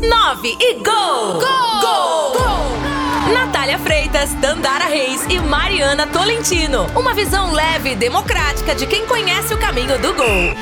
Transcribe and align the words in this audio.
9 0.00 0.56
e 0.60 0.74
gol! 0.74 0.84
Gol! 0.84 1.80
Gol! 1.80 2.32
gol! 2.32 3.34
Natália 3.34 3.78
Freitas, 3.80 4.32
Dandara 4.34 4.84
Reis 4.84 5.24
e 5.28 5.40
Mariana 5.40 6.06
Tolentino. 6.06 6.86
Uma 6.96 7.12
visão 7.14 7.52
leve 7.52 7.90
e 7.92 7.96
democrática 7.96 8.76
de 8.76 8.86
quem 8.86 9.04
conhece 9.06 9.52
o 9.52 9.58
caminho 9.58 9.98
do 9.98 10.14
gol. 10.14 10.54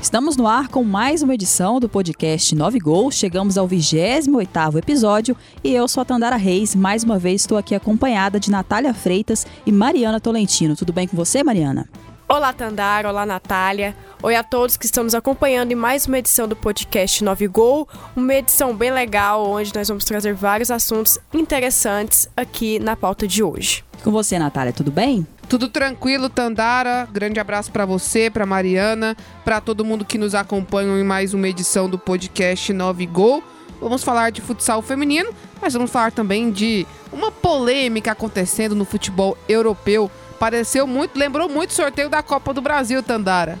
Estamos 0.00 0.36
no 0.36 0.46
ar 0.46 0.68
com 0.68 0.82
mais 0.82 1.22
uma 1.22 1.34
edição 1.34 1.78
do 1.78 1.88
podcast 1.88 2.54
9 2.54 2.78
Gols. 2.78 3.14
Chegamos 3.14 3.58
ao 3.58 3.68
28º 3.68 4.78
episódio 4.78 5.36
e 5.62 5.74
eu 5.74 5.86
sou 5.86 6.00
a 6.00 6.04
Tandara 6.04 6.36
Reis. 6.36 6.74
Mais 6.74 7.04
uma 7.04 7.18
vez 7.18 7.42
estou 7.42 7.58
aqui 7.58 7.74
acompanhada 7.74 8.40
de 8.40 8.50
Natália 8.50 8.94
Freitas 8.94 9.46
e 9.66 9.72
Mariana 9.72 10.18
Tolentino. 10.18 10.76
Tudo 10.76 10.94
bem 10.94 11.06
com 11.06 11.16
você, 11.16 11.44
Mariana? 11.44 11.88
Olá, 12.32 12.50
Tandara. 12.50 13.10
Olá, 13.10 13.26
Natália. 13.26 13.94
Oi 14.22 14.34
a 14.34 14.42
todos 14.42 14.78
que 14.78 14.86
estamos 14.86 15.14
acompanhando 15.14 15.72
em 15.72 15.74
mais 15.74 16.06
uma 16.06 16.18
edição 16.18 16.48
do 16.48 16.56
podcast 16.56 17.22
9 17.22 17.46
Gol. 17.46 17.86
Uma 18.16 18.32
edição 18.36 18.74
bem 18.74 18.90
legal, 18.90 19.46
onde 19.46 19.70
nós 19.74 19.86
vamos 19.86 20.02
trazer 20.02 20.32
vários 20.32 20.70
assuntos 20.70 21.18
interessantes 21.30 22.26
aqui 22.34 22.78
na 22.78 22.96
pauta 22.96 23.28
de 23.28 23.42
hoje. 23.42 23.84
Com 24.02 24.10
você, 24.10 24.38
Natália, 24.38 24.72
tudo 24.72 24.90
bem? 24.90 25.26
Tudo 25.46 25.68
tranquilo, 25.68 26.30
Tandara. 26.30 27.06
Grande 27.12 27.38
abraço 27.38 27.70
para 27.70 27.84
você, 27.84 28.30
para 28.30 28.46
Mariana, 28.46 29.14
para 29.44 29.60
todo 29.60 29.84
mundo 29.84 30.02
que 30.02 30.16
nos 30.16 30.34
acompanha 30.34 30.98
em 30.98 31.04
mais 31.04 31.34
uma 31.34 31.48
edição 31.48 31.86
do 31.86 31.98
podcast 31.98 32.72
9 32.72 33.04
Gol. 33.08 33.44
Vamos 33.78 34.02
falar 34.02 34.30
de 34.30 34.40
futsal 34.40 34.80
feminino, 34.80 35.34
mas 35.60 35.74
vamos 35.74 35.90
falar 35.90 36.12
também 36.12 36.50
de 36.50 36.86
uma 37.12 37.30
polêmica 37.30 38.12
acontecendo 38.12 38.74
no 38.74 38.86
futebol 38.86 39.36
europeu. 39.46 40.10
Pareceu 40.42 40.88
muito, 40.88 41.16
lembrou 41.16 41.48
muito 41.48 41.70
o 41.70 41.72
sorteio 41.72 42.10
da 42.10 42.20
Copa 42.20 42.52
do 42.52 42.60
Brasil, 42.60 43.00
Tandara 43.00 43.60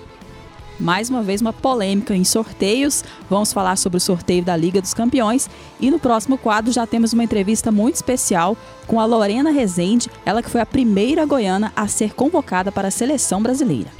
mais 0.80 1.08
uma 1.08 1.22
vez 1.22 1.40
uma 1.40 1.52
polêmica 1.52 2.12
em 2.12 2.24
sorteios. 2.24 3.04
Vamos 3.30 3.52
falar 3.52 3.76
sobre 3.76 3.98
o 3.98 4.00
sorteio 4.00 4.42
da 4.42 4.56
Liga 4.56 4.80
dos 4.80 4.92
Campeões 4.92 5.48
e 5.78 5.92
no 5.92 5.98
próximo 6.00 6.36
quadro 6.36 6.72
já 6.72 6.84
temos 6.84 7.12
uma 7.12 7.22
entrevista 7.22 7.70
muito 7.70 7.94
especial 7.94 8.56
com 8.84 8.98
a 8.98 9.04
Lorena 9.04 9.52
Rezende, 9.52 10.10
ela 10.26 10.42
que 10.42 10.50
foi 10.50 10.60
a 10.60 10.66
primeira 10.66 11.24
goiana 11.24 11.72
a 11.76 11.86
ser 11.86 12.14
convocada 12.14 12.72
para 12.72 12.88
a 12.88 12.90
seleção 12.90 13.40
brasileira. 13.40 13.92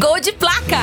Gol 0.00 0.20
de 0.20 0.32
placa! 0.32 0.78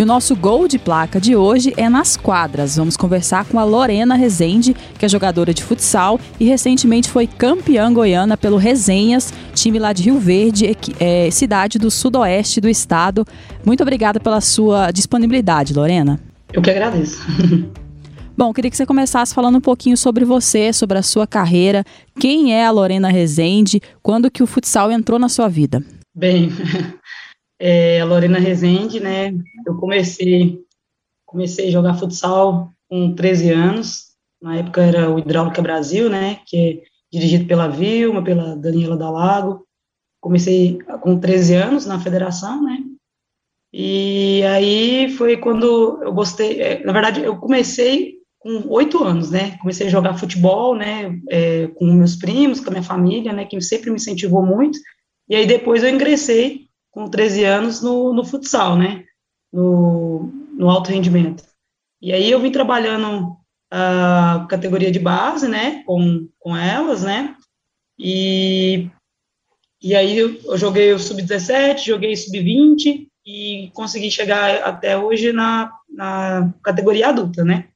E 0.00 0.02
o 0.02 0.06
nosso 0.06 0.34
gol 0.34 0.66
de 0.66 0.78
placa 0.78 1.20
de 1.20 1.36
hoje 1.36 1.74
é 1.76 1.86
nas 1.86 2.16
quadras. 2.16 2.76
Vamos 2.76 2.96
conversar 2.96 3.44
com 3.44 3.58
a 3.58 3.64
Lorena 3.64 4.14
Rezende, 4.14 4.74
que 4.98 5.04
é 5.04 5.08
jogadora 5.10 5.52
de 5.52 5.62
futsal 5.62 6.18
e 6.40 6.46
recentemente 6.46 7.10
foi 7.10 7.26
campeã 7.26 7.92
goiana 7.92 8.34
pelo 8.34 8.56
Resenhas, 8.56 9.30
time 9.54 9.78
lá 9.78 9.92
de 9.92 10.04
Rio 10.04 10.18
Verde, 10.18 10.74
é, 10.98 11.30
cidade 11.30 11.78
do 11.78 11.90
sudoeste 11.90 12.62
do 12.62 12.68
estado. 12.70 13.26
Muito 13.62 13.82
obrigada 13.82 14.18
pela 14.18 14.40
sua 14.40 14.90
disponibilidade, 14.90 15.74
Lorena. 15.74 16.18
Eu 16.50 16.62
que 16.62 16.70
agradeço. 16.70 17.20
Bom, 18.34 18.54
queria 18.54 18.70
que 18.70 18.78
você 18.78 18.86
começasse 18.86 19.34
falando 19.34 19.58
um 19.58 19.60
pouquinho 19.60 19.98
sobre 19.98 20.24
você, 20.24 20.72
sobre 20.72 20.96
a 20.96 21.02
sua 21.02 21.26
carreira. 21.26 21.84
Quem 22.18 22.54
é 22.54 22.64
a 22.64 22.70
Lorena 22.70 23.10
Rezende? 23.10 23.82
Quando 24.02 24.30
que 24.30 24.42
o 24.42 24.46
futsal 24.46 24.90
entrou 24.90 25.18
na 25.18 25.28
sua 25.28 25.46
vida? 25.46 25.84
Bem, 26.16 26.50
é, 27.60 28.02
Lorena 28.02 28.38
Rezende, 28.38 28.98
né? 28.98 29.34
Eu 29.66 29.76
comecei, 29.76 30.58
comecei 31.26 31.68
a 31.68 31.70
jogar 31.70 31.94
futsal 31.94 32.72
com 32.88 33.14
13 33.14 33.50
anos. 33.50 34.06
Na 34.40 34.56
época 34.56 34.80
era 34.82 35.10
o 35.10 35.18
Hidráulica 35.18 35.60
Brasil, 35.60 36.08
né? 36.08 36.40
Que 36.46 36.56
é 36.56 36.82
dirigido 37.12 37.44
pela 37.46 37.68
Vilma, 37.68 38.24
pela 38.24 38.56
Daniela 38.56 38.96
Dalago. 38.96 39.66
Comecei 40.22 40.78
com 41.02 41.20
13 41.20 41.54
anos 41.54 41.84
na 41.84 42.00
federação, 42.00 42.62
né? 42.64 42.78
E 43.70 44.42
aí 44.44 45.14
foi 45.16 45.36
quando 45.36 46.02
eu 46.02 46.14
gostei. 46.14 46.62
É, 46.62 46.82
na 46.82 46.94
verdade, 46.94 47.22
eu 47.22 47.36
comecei 47.36 48.14
com 48.38 48.66
oito 48.70 49.04
anos, 49.04 49.30
né? 49.30 49.58
Comecei 49.58 49.86
a 49.86 49.90
jogar 49.90 50.16
futebol, 50.16 50.74
né? 50.74 51.14
É, 51.28 51.66
com 51.68 51.84
meus 51.92 52.16
primos, 52.16 52.58
com 52.58 52.70
a 52.70 52.72
minha 52.72 52.82
família, 52.82 53.34
né? 53.34 53.44
Que 53.44 53.60
sempre 53.60 53.90
me 53.90 53.96
incentivou 53.96 54.42
muito. 54.42 54.78
E 55.28 55.36
aí 55.36 55.46
depois 55.46 55.82
eu 55.82 55.90
ingressei 55.90 56.69
com 56.90 57.08
13 57.08 57.44
anos 57.44 57.82
no, 57.82 58.12
no 58.12 58.24
futsal, 58.24 58.76
né? 58.76 59.04
No, 59.52 60.30
no 60.52 60.68
alto 60.68 60.90
rendimento. 60.90 61.44
E 62.00 62.12
aí 62.12 62.30
eu 62.30 62.40
vim 62.40 62.50
trabalhando 62.50 63.36
a 63.70 64.46
categoria 64.48 64.90
de 64.90 64.98
base, 64.98 65.48
né? 65.48 65.82
Com, 65.84 66.28
com 66.38 66.56
elas, 66.56 67.02
né? 67.02 67.36
E, 67.98 68.90
e 69.82 69.94
aí 69.94 70.18
eu, 70.18 70.56
joguei 70.56 70.92
o 70.92 70.98
sub-17, 70.98 71.84
joguei 71.84 72.16
sub-20 72.16 73.08
e 73.24 73.70
consegui 73.74 74.10
chegar 74.10 74.62
até 74.62 74.96
hoje 74.96 75.32
na, 75.32 75.72
na 75.88 76.52
categoria 76.62 77.08
adulta, 77.08 77.44
né? 77.44 77.68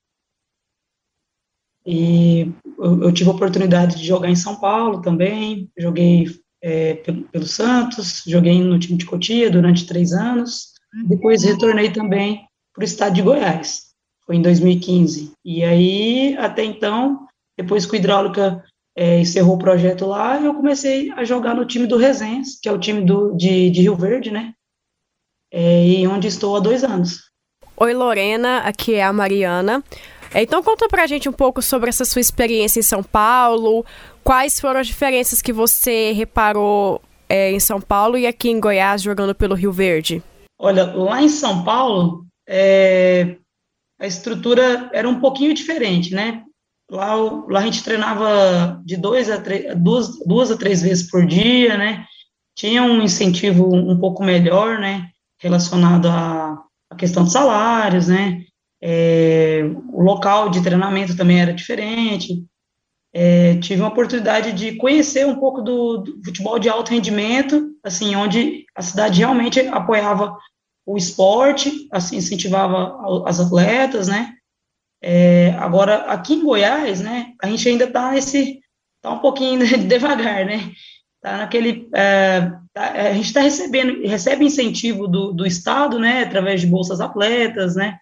E 1.87 2.51
eu, 2.79 3.03
eu 3.03 3.13
tive 3.13 3.29
a 3.29 3.35
oportunidade 3.35 3.99
de 3.99 4.07
jogar 4.07 4.31
em 4.31 4.37
São 4.37 4.59
Paulo 4.59 5.03
também, 5.03 5.71
joguei 5.77 6.27
é, 6.65 6.95
pelo, 6.95 7.23
pelo, 7.25 7.47
Santos, 7.47 8.23
joguei 8.27 8.59
no 8.59 8.79
time 8.79 8.97
de 8.97 9.05
Cotia 9.05 9.51
durante 9.51 9.87
três 9.87 10.15
anos, 10.15 10.73
depois 11.07 11.45
retornei 11.45 11.91
também 11.93 12.47
para 12.73 12.81
o 12.81 12.85
estado 12.85 13.15
de 13.15 13.21
Goiás, 13.21 13.83
foi 14.25 14.37
em 14.37 14.43
2015. 14.43 15.33
E 15.45 15.63
aí, 15.63 16.35
até 16.39 16.65
então, 16.65 17.27
depois 17.55 17.85
que 17.85 17.93
o 17.93 17.97
Hidráulica 17.97 18.65
é, 18.97 19.21
encerrou 19.21 19.57
o 19.57 19.59
projeto 19.59 20.07
lá, 20.07 20.41
eu 20.41 20.55
comecei 20.55 21.13
a 21.13 21.23
jogar 21.23 21.55
no 21.55 21.67
time 21.67 21.87
do 21.87 21.99
Resenhas, 21.99 22.59
que 22.63 22.69
é 22.69 22.73
o 22.73 22.79
time 22.79 23.03
do, 23.03 23.37
de, 23.37 23.69
de 23.69 23.83
Rio 23.83 23.95
Verde, 23.95 24.31
né? 24.31 24.55
É, 25.53 25.87
e 25.87 26.07
onde 26.07 26.29
estou 26.29 26.57
há 26.57 26.61
dois 26.61 26.83
anos. 26.83 27.31
Oi, 27.77 27.93
Lorena, 27.93 28.61
aqui 28.61 28.95
é 28.95 29.03
a 29.03 29.13
Mariana. 29.13 29.85
É, 30.33 30.43
então 30.43 30.63
conta 30.63 30.89
pra 30.89 31.07
gente 31.07 31.29
um 31.29 31.33
pouco 31.33 31.63
sobre 31.63 31.89
essa 31.89 32.05
sua 32.05 32.21
experiência 32.21 32.81
em 32.81 32.83
São 32.83 33.05
Paulo, 33.05 33.85
quais 34.25 34.59
foram 34.59 34.81
as 34.81 34.87
diferenças 34.87 35.43
que 35.43 35.53
você 35.53 36.13
reparou 36.13 37.01
é, 37.29 37.53
em 37.53 37.61
São 37.61 37.81
Paulo 37.81 38.17
e 38.17 38.27
aqui 38.27 38.49
em 38.49 38.59
Goiás 38.59 39.03
jogando 39.03 39.35
pelo 39.35 39.55
Rio 39.55 39.71
Verde? 39.71 40.23
Olha, 40.59 40.85
lá 40.95 41.23
em 41.23 41.29
São 41.29 41.63
Paulo, 41.63 42.25
é, 42.49 43.37
a 44.01 44.07
estrutura 44.07 44.91
era 44.93 45.09
um 45.09 45.21
pouquinho 45.21 45.53
diferente, 45.53 46.15
né? 46.15 46.43
Lá, 46.91 47.15
lá 47.15 47.61
a 47.61 47.65
gente 47.65 47.85
treinava 47.85 48.81
de 48.85 48.97
dois 48.97 49.31
a 49.31 49.37
duas, 49.75 50.19
duas 50.27 50.51
a 50.51 50.57
três 50.57 50.83
vezes 50.83 51.11
por 51.11 51.27
dia, 51.27 51.77
né? 51.77 52.07
Tinha 52.57 52.83
um 52.83 53.03
incentivo 53.03 53.75
um 53.75 53.99
pouco 53.99 54.25
melhor, 54.25 54.79
né? 54.79 55.09
Relacionado 55.41 56.07
à, 56.09 56.63
à 56.91 56.97
questão 56.97 57.25
de 57.25 57.33
salários, 57.33 58.09
né? 58.09 58.43
É, 58.83 59.63
o 59.93 60.03
local 60.03 60.51
de 60.51 60.63
treinamento 60.63 61.17
também 61.17 61.41
era 61.41 61.53
diferente 61.53 62.45
é, 63.17 63.55
tive 63.59 63.81
uma 63.81 63.91
oportunidade 63.91 64.53
de 64.53 64.75
conhecer 64.75 65.25
um 65.25 65.37
pouco 65.37 65.63
do, 65.63 65.99
do, 65.99 66.25
futebol 66.25 66.59
de 66.59 66.69
alto 66.69 66.91
rendimento, 66.91 67.71
assim, 67.85 68.17
onde 68.17 68.67
a 68.75 68.83
cidade 68.83 69.21
realmente 69.21 69.61
apoiava 69.69 70.37
o 70.85 70.97
esporte, 70.97 71.89
assim, 71.93 72.17
incentivava 72.17 72.99
as 73.25 73.39
atletas, 73.39 74.09
né? 74.09 74.35
É, 75.01 75.51
agora, 75.59 76.07
aqui 76.07 76.35
em 76.35 76.43
Goiás, 76.43 77.01
né, 77.01 77.33
a 77.41 77.47
gente 77.47 77.69
ainda 77.69 77.85
está 77.85 78.17
esse, 78.17 78.61
tá 79.01 79.13
um 79.13 79.21
pouquinho 79.21 79.61
devagar, 79.87 80.45
né? 80.45 80.73
Tá 81.23 81.39
naquele, 81.39 81.89
é, 81.95 82.51
tá, 82.73 82.91
a 82.91 83.13
gente 83.13 83.27
está 83.27 83.41
recebendo, 83.41 84.07
recebe 84.09 84.45
incentivo 84.45 85.07
do, 85.07 85.33
do 85.33 85.47
Estado, 85.47 86.01
né, 86.01 86.25
através 86.25 86.61
de 86.63 86.67
bolsas 86.67 87.01
atletas, 87.01 87.77
né? 87.77 87.97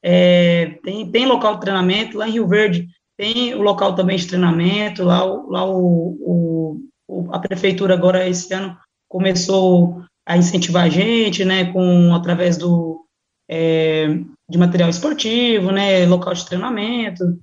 É, 0.00 0.78
tem, 0.84 1.10
tem 1.10 1.26
local 1.26 1.54
de 1.54 1.62
treinamento, 1.62 2.18
lá 2.18 2.28
em 2.28 2.32
Rio 2.32 2.46
Verde 2.46 2.86
tem 3.16 3.54
o 3.54 3.62
local 3.62 3.94
também 3.94 4.16
de 4.16 4.26
treinamento, 4.26 5.04
lá, 5.04 5.24
lá 5.24 5.64
o, 5.64 6.80
o, 7.08 7.32
a 7.32 7.38
prefeitura 7.38 7.94
agora 7.94 8.28
esse 8.28 8.52
ano 8.52 8.76
começou 9.08 10.02
a 10.26 10.36
incentivar 10.36 10.84
a 10.84 10.88
gente, 10.88 11.44
né, 11.44 11.72
com, 11.72 12.14
através 12.14 12.56
do, 12.56 13.04
é, 13.48 14.08
de 14.48 14.58
material 14.58 14.88
esportivo, 14.88 15.70
né, 15.70 16.06
local 16.06 16.34
de 16.34 16.46
treinamento, 16.46 17.38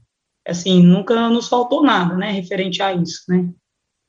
assim, 0.45 0.81
nunca 0.81 1.29
nos 1.29 1.47
faltou 1.47 1.83
nada, 1.83 2.15
né, 2.15 2.31
referente 2.31 2.81
a 2.81 2.93
isso, 2.93 3.23
né, 3.29 3.49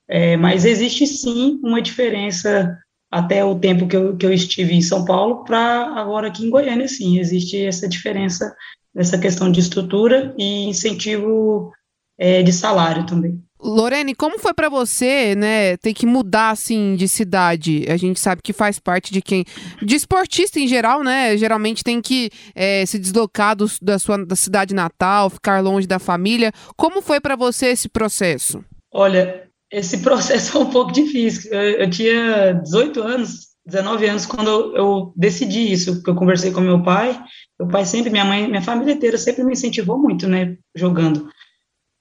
é, 0.08 0.36
mas 0.36 0.64
existe 0.64 1.06
sim 1.06 1.60
uma 1.62 1.80
diferença 1.80 2.76
até 3.10 3.44
o 3.44 3.58
tempo 3.58 3.86
que 3.86 3.94
eu, 3.94 4.16
que 4.16 4.24
eu 4.24 4.32
estive 4.32 4.74
em 4.74 4.80
São 4.80 5.04
Paulo 5.04 5.44
para 5.44 5.94
agora 5.94 6.28
aqui 6.28 6.46
em 6.46 6.50
Goiânia, 6.50 6.88
sim, 6.88 7.18
existe 7.18 7.62
essa 7.62 7.86
diferença 7.86 8.56
nessa 8.94 9.18
questão 9.18 9.50
de 9.50 9.60
estrutura 9.60 10.34
e 10.38 10.68
incentivo 10.68 11.72
é, 12.18 12.42
de 12.42 12.52
salário 12.52 13.06
também. 13.06 13.42
Lorene, 13.62 14.12
como 14.14 14.40
foi 14.40 14.52
para 14.52 14.68
você, 14.68 15.36
né, 15.36 15.76
ter 15.76 15.94
que 15.94 16.04
mudar 16.04 16.50
assim 16.50 16.96
de 16.96 17.06
cidade? 17.06 17.86
A 17.88 17.96
gente 17.96 18.18
sabe 18.18 18.42
que 18.42 18.52
faz 18.52 18.80
parte 18.80 19.12
de 19.12 19.22
quem, 19.22 19.44
de 19.80 19.94
esportista 19.94 20.58
em 20.58 20.66
geral, 20.66 21.04
né? 21.04 21.36
Geralmente 21.36 21.84
tem 21.84 22.00
que 22.00 22.28
é, 22.56 22.84
se 22.84 22.98
deslocar 22.98 23.54
do, 23.54 23.66
da 23.80 24.00
sua 24.00 24.24
da 24.26 24.34
cidade 24.34 24.74
natal, 24.74 25.30
ficar 25.30 25.60
longe 25.60 25.86
da 25.86 26.00
família. 26.00 26.52
Como 26.76 27.00
foi 27.00 27.20
para 27.20 27.36
você 27.36 27.66
esse 27.66 27.88
processo? 27.88 28.64
Olha, 28.92 29.44
esse 29.70 29.98
processo 30.02 30.58
é 30.58 30.60
um 30.60 30.70
pouco 30.70 30.90
difícil. 30.90 31.52
Eu, 31.52 31.82
eu 31.82 31.90
tinha 31.90 32.54
18 32.54 33.00
anos 33.00 33.52
19 33.64 34.06
anos 34.06 34.26
quando 34.26 34.50
eu, 34.50 34.76
eu, 34.76 35.12
decidi 35.16 35.72
isso, 35.72 35.94
porque 35.94 36.10
eu 36.10 36.16
conversei 36.16 36.50
com 36.50 36.60
meu 36.60 36.82
pai. 36.82 37.18
Meu 37.62 37.70
pai 37.70 37.86
sempre, 37.86 38.10
minha 38.10 38.24
mãe, 38.24 38.48
minha 38.48 38.60
família 38.60 38.92
inteira 38.92 39.16
sempre 39.16 39.44
me 39.44 39.52
incentivou 39.52 39.96
muito, 39.96 40.26
né, 40.26 40.58
jogando. 40.74 41.30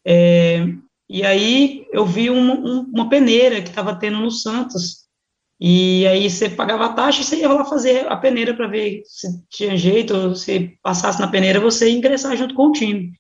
É, 0.04 0.66
e 1.08 1.24
aí 1.24 1.86
eu 1.94 2.04
vi 2.04 2.32
um, 2.32 2.52
um, 2.52 2.92
uma 2.92 3.08
peneira 3.08 3.62
que 3.62 3.70
estava 3.70 3.94
tendo 3.94 4.18
no 4.18 4.32
Santos. 4.32 5.02
E 5.60 6.08
aí 6.08 6.28
você 6.28 6.50
pagava 6.50 6.86
a 6.86 6.94
taxa 6.94 7.22
e 7.22 7.24
você 7.24 7.36
ia 7.36 7.54
lá 7.54 7.64
fazer 7.64 8.12
a 8.12 8.18
peneira 8.18 8.56
para 8.56 8.66
ver 8.66 9.04
se 9.06 9.28
tinha 9.52 9.78
jeito, 9.78 10.36
se 10.36 10.76
passasse 10.82 11.22
na 11.22 11.28
peneira 11.28 11.60
você 11.60 11.88
ia 11.88 11.96
ingressar 11.96 12.36
junto 12.36 12.56
com 12.56 12.70
o 12.70 12.72
time. 12.72 13.12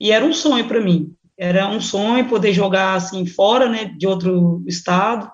E 0.00 0.12
era 0.12 0.24
um 0.24 0.32
sonho 0.32 0.66
para 0.66 0.80
mim. 0.80 1.14
Era 1.36 1.68
um 1.68 1.80
sonho 1.82 2.26
poder 2.26 2.54
jogar 2.54 2.94
assim 2.94 3.26
fora, 3.26 3.68
né, 3.68 3.84
de 3.98 4.06
outro 4.06 4.64
estado. 4.66 5.30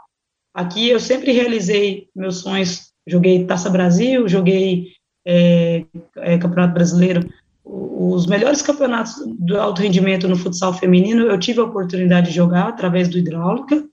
Aqui 0.52 0.88
eu 0.88 0.98
sempre 0.98 1.30
realizei 1.30 2.08
meus 2.16 2.38
sonhos. 2.38 2.90
Joguei 3.06 3.46
Taça 3.46 3.70
Brasil, 3.70 4.28
joguei 4.28 4.88
é, 5.24 5.84
é, 6.16 6.38
Campeonato 6.38 6.74
Brasileiro 6.74 7.28
os 7.64 8.26
melhores 8.26 8.60
campeonatos 8.60 9.14
do 9.38 9.58
alto 9.58 9.80
rendimento 9.80 10.28
no 10.28 10.36
futsal 10.36 10.74
feminino, 10.74 11.26
eu 11.26 11.38
tive 11.38 11.60
a 11.60 11.64
oportunidade 11.64 12.28
de 12.28 12.34
jogar 12.34 12.68
através 12.68 13.08
do 13.08 13.18
hidráulica, 13.18 13.86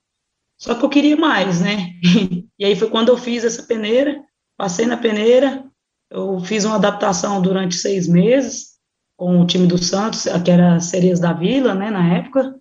só 0.57 0.75
que 0.75 0.83
eu 0.83 0.89
queria 0.89 1.15
mais, 1.15 1.61
né? 1.61 1.93
E 2.59 2.65
aí 2.65 2.75
foi 2.75 2.89
quando 2.89 3.07
eu 3.07 3.17
fiz 3.17 3.45
essa 3.45 3.63
peneira, 3.63 4.21
passei 4.57 4.85
na 4.85 4.97
peneira, 4.97 5.63
eu 6.09 6.41
fiz 6.41 6.65
uma 6.65 6.75
adaptação 6.75 7.41
durante 7.41 7.73
seis 7.75 8.05
meses 8.05 8.71
com 9.15 9.39
o 9.39 9.47
time 9.47 9.65
do 9.65 9.77
Santos, 9.77 10.27
que 10.43 10.51
era 10.51 10.77
Sereias 10.81 11.21
da 11.21 11.31
Vila, 11.31 11.73
né, 11.73 11.89
na 11.89 12.15
época, 12.15 12.53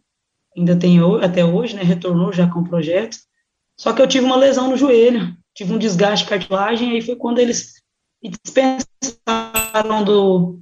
ainda 0.57 0.77
tem 0.77 1.01
até 1.21 1.45
hoje, 1.45 1.75
né, 1.75 1.83
retornou 1.83 2.33
já 2.33 2.47
com 2.49 2.61
o 2.61 2.69
projeto, 2.69 3.17
só 3.77 3.93
que 3.93 4.01
eu 4.01 4.07
tive 4.07 4.25
uma 4.25 4.37
lesão 4.37 4.71
no 4.71 4.77
joelho, 4.77 5.37
tive 5.53 5.73
um 5.73 5.79
desgaste 5.79 6.25
de 6.25 6.31
cartilagem, 6.31 6.93
aí 6.93 7.03
foi 7.03 7.17
quando 7.17 7.41
eles 7.41 7.75
me 8.23 8.33
dispensaram 8.45 10.05
do, 10.05 10.61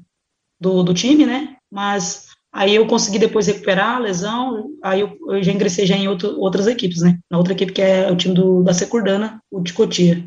do, 0.60 0.82
do 0.82 0.94
time, 0.94 1.26
né? 1.26 1.56
Mas 1.70 2.26
aí 2.52 2.74
eu 2.74 2.86
consegui 2.86 3.18
depois 3.18 3.46
recuperar 3.46 3.96
a 3.96 4.00
lesão, 4.00 4.70
aí 4.82 5.00
eu, 5.00 5.16
eu 5.28 5.42
já 5.42 5.52
ingressei 5.52 5.86
já 5.86 5.96
em 5.96 6.08
outro, 6.08 6.38
outras 6.40 6.66
equipes, 6.66 7.02
né? 7.02 7.18
Na 7.30 7.38
outra 7.38 7.52
equipe 7.52 7.72
que 7.72 7.82
é 7.82 8.10
o 8.10 8.16
time 8.16 8.34
do, 8.34 8.62
da 8.62 8.74
Securdana, 8.74 9.40
o 9.50 9.60
de 9.60 9.72
Cotia. 9.72 10.24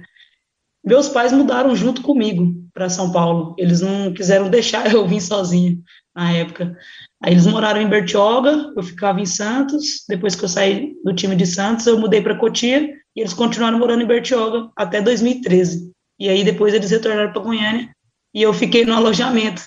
Meus 0.83 1.09
pais 1.09 1.33
mudaram 1.33 1.75
junto 1.75 2.01
comigo 2.01 2.53
para 2.73 2.89
São 2.89 3.11
Paulo. 3.11 3.53
Eles 3.57 3.81
não 3.81 4.13
quiseram 4.13 4.49
deixar 4.49 4.89
eu 4.93 5.07
vir 5.07 5.21
sozinho 5.21 5.81
na 6.15 6.31
época. 6.31 6.75
Aí 7.21 7.33
eles 7.33 7.45
moraram 7.45 7.81
em 7.81 7.89
Bertioga, 7.89 8.71
eu 8.75 8.81
ficava 8.81 9.19
em 9.19 9.25
Santos. 9.25 10.05
Depois 10.07 10.35
que 10.35 10.45
eu 10.45 10.49
saí 10.49 10.95
do 11.03 11.13
time 11.13 11.35
de 11.35 11.45
Santos, 11.45 11.85
eu 11.85 11.99
mudei 11.99 12.21
para 12.21 12.37
Cotia 12.37 12.89
e 13.15 13.19
eles 13.19 13.33
continuaram 13.33 13.77
morando 13.77 14.03
em 14.03 14.07
Bertioga 14.07 14.69
até 14.75 15.01
2013. 15.01 15.91
E 16.19 16.27
aí 16.29 16.43
depois 16.43 16.73
eles 16.73 16.91
retornaram 16.91 17.31
para 17.31 17.41
Goiânia 17.41 17.89
e 18.33 18.41
eu 18.41 18.53
fiquei 18.53 18.85
no 18.85 18.93
alojamento 18.93 19.61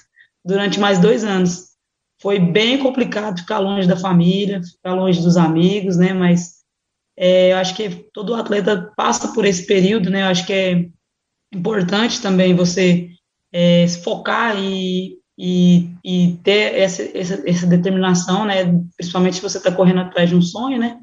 durante 0.44 0.78
mais 0.78 0.98
dois 0.98 1.24
anos. 1.24 1.72
Foi 2.20 2.38
bem 2.38 2.78
complicado 2.78 3.40
ficar 3.40 3.58
longe 3.58 3.88
da 3.88 3.96
família, 3.96 4.62
ficar 4.62 4.94
longe 4.94 5.20
dos 5.20 5.36
amigos, 5.36 5.96
né? 5.96 6.12
Mas 6.12 6.62
é, 7.16 7.52
eu 7.52 7.56
acho 7.56 7.74
que 7.74 7.88
todo 8.12 8.34
atleta 8.34 8.92
passa 8.96 9.32
por 9.32 9.44
esse 9.44 9.66
período, 9.66 10.10
né? 10.10 10.22
Eu 10.22 10.26
acho 10.26 10.46
que 10.46 10.52
é 10.52 10.88
importante 11.52 12.20
também 12.22 12.54
você 12.54 13.10
é, 13.52 13.86
se 13.86 14.02
focar 14.02 14.56
e, 14.58 15.18
e, 15.36 15.90
e 16.04 16.36
ter 16.44 16.74
essa, 16.74 17.02
essa, 17.16 17.42
essa, 17.48 17.66
determinação, 17.66 18.44
né? 18.44 18.64
Principalmente 18.96 19.36
se 19.36 19.42
você 19.42 19.58
está 19.58 19.72
correndo 19.72 20.00
atrás 20.00 20.28
de 20.28 20.36
um 20.36 20.42
sonho, 20.42 20.78
né? 20.78 21.00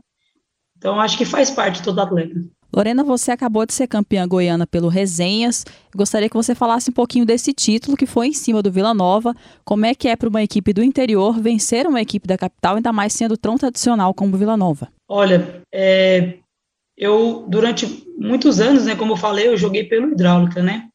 Então, 0.78 1.00
acho 1.00 1.18
que 1.18 1.26
faz 1.26 1.52
parte 1.52 1.78
de 1.78 1.84
todo 1.84 2.00
atleta. 2.00 2.36
Lorena, 2.72 3.04
você 3.04 3.32
acabou 3.32 3.66
de 3.66 3.74
ser 3.74 3.88
campeã 3.88 4.28
goiana 4.28 4.68
pelo 4.68 4.88
Resenhas. 4.88 5.66
Gostaria 5.96 6.30
que 6.30 6.36
você 6.36 6.54
falasse 6.54 6.92
um 6.92 6.94
pouquinho 6.94 7.26
desse 7.26 7.52
título 7.52 7.98
que 7.98 8.06
foi 8.06 8.28
em 8.28 8.34
cima 8.34 8.62
do 8.62 8.72
Vila 8.72 8.94
Nova. 8.94 9.36
Como 9.66 9.86
é 9.86 9.96
que 9.96 10.08
é 10.08 10.16
para 10.16 10.30
uma 10.30 10.44
equipe 10.44 10.72
do 10.72 10.84
interior 10.84 11.40
vencer 11.40 11.88
uma 11.88 12.02
equipe 12.02 12.28
da 12.28 12.38
capital, 12.38 12.76
ainda 12.76 12.94
mais 12.94 13.14
sendo 13.14 13.36
tão 13.36 13.58
tradicional 13.58 14.14
como 14.14 14.36
o 14.36 14.38
Vila 14.38 14.56
Nova? 14.56 14.88
Olha, 15.08 15.64
é, 15.74 16.38
eu 16.96 17.46
durante 17.50 18.06
muitos 18.18 18.60
anos, 18.60 18.86
né, 18.86 18.96
como 18.96 19.14
eu 19.14 19.18
falei, 19.18 19.48
eu 19.48 19.58
joguei 19.58 19.86
pelo 19.86 20.12
Hidráulica, 20.12 20.62
né? 20.62 20.88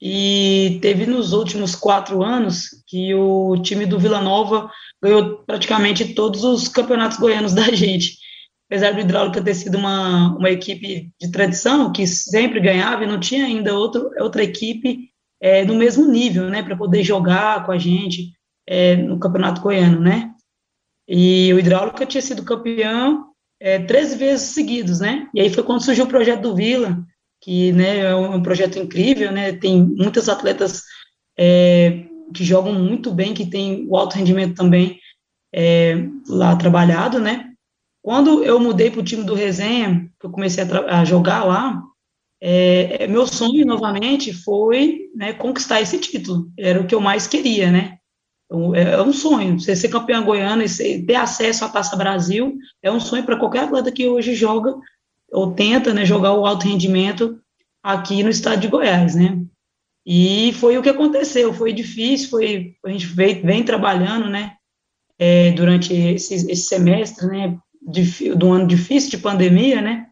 E 0.00 0.78
teve 0.80 1.04
nos 1.06 1.32
últimos 1.32 1.74
quatro 1.74 2.22
anos 2.22 2.68
que 2.86 3.12
o 3.14 3.60
time 3.60 3.84
do 3.84 3.98
Vila 3.98 4.20
Nova 4.20 4.70
ganhou 5.02 5.38
praticamente 5.38 6.14
todos 6.14 6.44
os 6.44 6.68
campeonatos 6.68 7.18
goianos 7.18 7.52
da 7.54 7.64
gente 7.72 8.27
apesar 8.68 8.92
do 8.92 9.00
Hidráulica 9.00 9.42
ter 9.42 9.54
sido 9.54 9.78
uma, 9.78 10.36
uma 10.36 10.50
equipe 10.50 11.10
de 11.18 11.30
tradição, 11.32 11.90
que 11.90 12.06
sempre 12.06 12.60
ganhava, 12.60 13.02
e 13.02 13.06
não 13.06 13.18
tinha 13.18 13.46
ainda 13.46 13.74
outro, 13.74 14.10
outra 14.20 14.44
equipe 14.44 15.10
é, 15.40 15.64
no 15.64 15.74
mesmo 15.74 16.06
nível, 16.06 16.50
né, 16.50 16.62
para 16.62 16.76
poder 16.76 17.02
jogar 17.02 17.64
com 17.64 17.72
a 17.72 17.78
gente 17.78 18.32
é, 18.66 18.94
no 18.96 19.18
Campeonato 19.18 19.62
Goiano, 19.62 20.00
né. 20.00 20.32
E 21.08 21.52
o 21.54 21.58
Hidráulica 21.58 22.04
tinha 22.04 22.20
sido 22.20 22.44
campeão 22.44 23.28
é, 23.58 23.78
13 23.78 24.16
vezes 24.16 24.48
seguidos, 24.48 25.00
né, 25.00 25.28
e 25.34 25.40
aí 25.40 25.48
foi 25.48 25.62
quando 25.62 25.82
surgiu 25.82 26.04
o 26.04 26.08
projeto 26.08 26.42
do 26.42 26.54
Vila, 26.54 27.02
que, 27.40 27.72
né, 27.72 28.00
é 28.00 28.14
um 28.14 28.42
projeto 28.42 28.78
incrível, 28.78 29.32
né, 29.32 29.54
tem 29.54 29.82
muitas 29.82 30.28
atletas 30.28 30.82
é, 31.38 32.04
que 32.34 32.44
jogam 32.44 32.74
muito 32.74 33.14
bem, 33.14 33.32
que 33.32 33.46
tem 33.46 33.86
o 33.88 33.96
alto 33.96 34.16
rendimento 34.16 34.54
também 34.54 34.98
é, 35.54 35.94
lá 36.28 36.54
trabalhado, 36.54 37.18
né, 37.18 37.48
quando 38.08 38.42
eu 38.42 38.58
mudei 38.58 38.90
para 38.90 39.02
o 39.02 39.04
time 39.04 39.22
do 39.22 39.34
Resenha, 39.34 40.10
que 40.18 40.24
eu 40.24 40.30
comecei 40.30 40.64
a, 40.64 41.00
a 41.00 41.04
jogar 41.04 41.44
lá, 41.44 41.82
é, 42.40 43.04
é, 43.04 43.06
meu 43.06 43.26
sonho 43.26 43.66
novamente 43.66 44.32
foi 44.32 45.10
né, 45.14 45.34
conquistar 45.34 45.82
esse 45.82 45.98
título. 45.98 46.50
Era 46.56 46.80
o 46.80 46.86
que 46.86 46.94
eu 46.94 47.02
mais 47.02 47.26
queria, 47.26 47.70
né? 47.70 47.98
É, 48.74 48.94
é 48.94 49.02
um 49.02 49.12
sonho. 49.12 49.60
Você 49.60 49.76
ser 49.76 49.90
campeão 49.90 50.24
goiano 50.24 50.62
e 50.62 51.02
ter 51.04 51.16
acesso 51.16 51.66
à 51.66 51.68
Taça 51.68 51.96
Brasil 51.96 52.56
é 52.82 52.90
um 52.90 52.98
sonho 52.98 53.24
para 53.24 53.38
qualquer 53.38 53.64
atleta 53.64 53.92
que 53.92 54.08
hoje 54.08 54.34
joga 54.34 54.74
ou 55.30 55.52
tenta 55.52 55.92
né, 55.92 56.06
jogar 56.06 56.32
o 56.32 56.46
alto 56.46 56.66
rendimento 56.66 57.38
aqui 57.82 58.22
no 58.22 58.30
estado 58.30 58.58
de 58.58 58.68
Goiás, 58.68 59.14
né? 59.16 59.38
E 60.06 60.54
foi 60.54 60.78
o 60.78 60.82
que 60.82 60.88
aconteceu. 60.88 61.52
Foi 61.52 61.74
difícil, 61.74 62.30
foi 62.30 62.74
a 62.86 62.88
gente 62.88 63.04
vem, 63.04 63.42
vem 63.42 63.62
trabalhando, 63.62 64.30
né? 64.30 64.54
É, 65.18 65.50
durante 65.50 65.92
esse, 65.92 66.50
esse 66.50 66.62
semestre, 66.62 67.26
né? 67.26 67.58
De, 67.88 68.34
do 68.34 68.52
ano 68.52 68.66
difícil 68.66 69.10
de 69.10 69.18
pandemia, 69.18 69.80
né? 69.80 70.08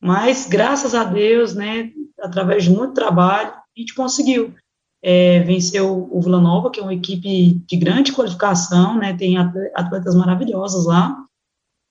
Mas, 0.00 0.46
graças 0.46 0.94
a 0.94 1.04
Deus, 1.04 1.54
né, 1.54 1.90
através 2.20 2.64
de 2.64 2.70
muito 2.70 2.94
trabalho, 2.94 3.50
a 3.50 3.80
gente 3.80 3.94
conseguiu 3.94 4.54
é, 5.02 5.40
vencer 5.40 5.82
o, 5.82 6.20
Vila 6.20 6.40
Nova, 6.40 6.70
que 6.70 6.80
é 6.80 6.82
uma 6.82 6.94
equipe 6.94 7.54
de 7.66 7.76
grande 7.76 8.12
qualificação, 8.12 8.96
né, 8.96 9.16
tem 9.16 9.36
atletas 9.36 10.14
maravilhosos 10.14 10.86
lá, 10.86 11.16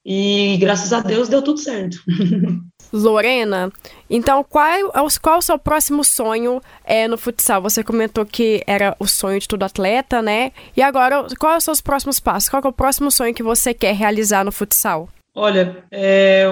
e 0.06 0.56
graças 0.58 0.94
a 0.94 1.02
Deus 1.02 1.28
deu 1.28 1.42
tudo 1.42 1.60
certo. 1.60 1.98
Lorena, 2.94 3.70
então 4.10 4.42
qual, 4.42 4.66
é 4.66 4.80
qual 5.22 5.40
o 5.40 5.42
seu 5.42 5.60
próximo 5.60 6.06
sonho 6.06 6.62
é, 6.86 7.06
no 7.10 7.18
futsal? 7.18 7.62
Você 7.62 7.84
comentou 7.84 8.26
que 8.26 8.64
era 8.66 8.96
o 8.98 9.06
sonho 9.06 9.38
de 9.38 9.48
todo 9.50 9.64
atleta, 9.64 10.22
né? 10.22 10.54
E 10.78 10.82
agora, 10.82 11.28
qual 11.38 11.52
são 11.52 11.58
os 11.58 11.64
seus 11.66 11.82
próximos 11.82 12.22
passos? 12.22 12.48
Qual 12.48 12.62
é 12.64 12.68
o 12.70 12.72
próximo 12.72 13.12
sonho 13.12 13.34
que 13.34 13.44
você 13.44 13.74
quer 13.74 13.94
realizar 13.94 14.46
no 14.46 14.52
futsal? 14.54 15.10
Olha, 15.38 15.86
é, 15.92 16.48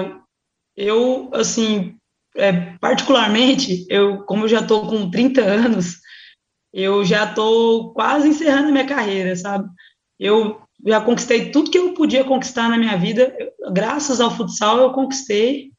eu, 0.76 1.28
assim, 1.34 1.96
é, 2.36 2.52
particularmente, 2.78 3.84
eu, 3.90 4.18
como 4.26 4.44
eu 4.44 4.48
já 4.48 4.60
estou 4.60 4.86
com 4.86 5.10
30 5.10 5.40
anos, 5.42 5.96
eu 6.72 7.04
já 7.04 7.24
estou 7.24 7.92
quase 7.92 8.28
encerrando 8.28 8.68
a 8.68 8.70
minha 8.70 8.86
carreira, 8.86 9.34
sabe? 9.34 9.68
Eu 10.20 10.60
já 10.86 11.00
conquistei 11.00 11.50
tudo 11.50 11.68
que 11.68 11.78
eu 11.78 11.94
podia 11.94 12.22
conquistar 12.22 12.68
na 12.68 12.78
minha 12.78 12.96
vida, 12.96 13.36
graças 13.72 14.20
ao 14.20 14.30
futsal 14.30 14.78
eu 14.78 14.92
conquistei, 14.92 15.72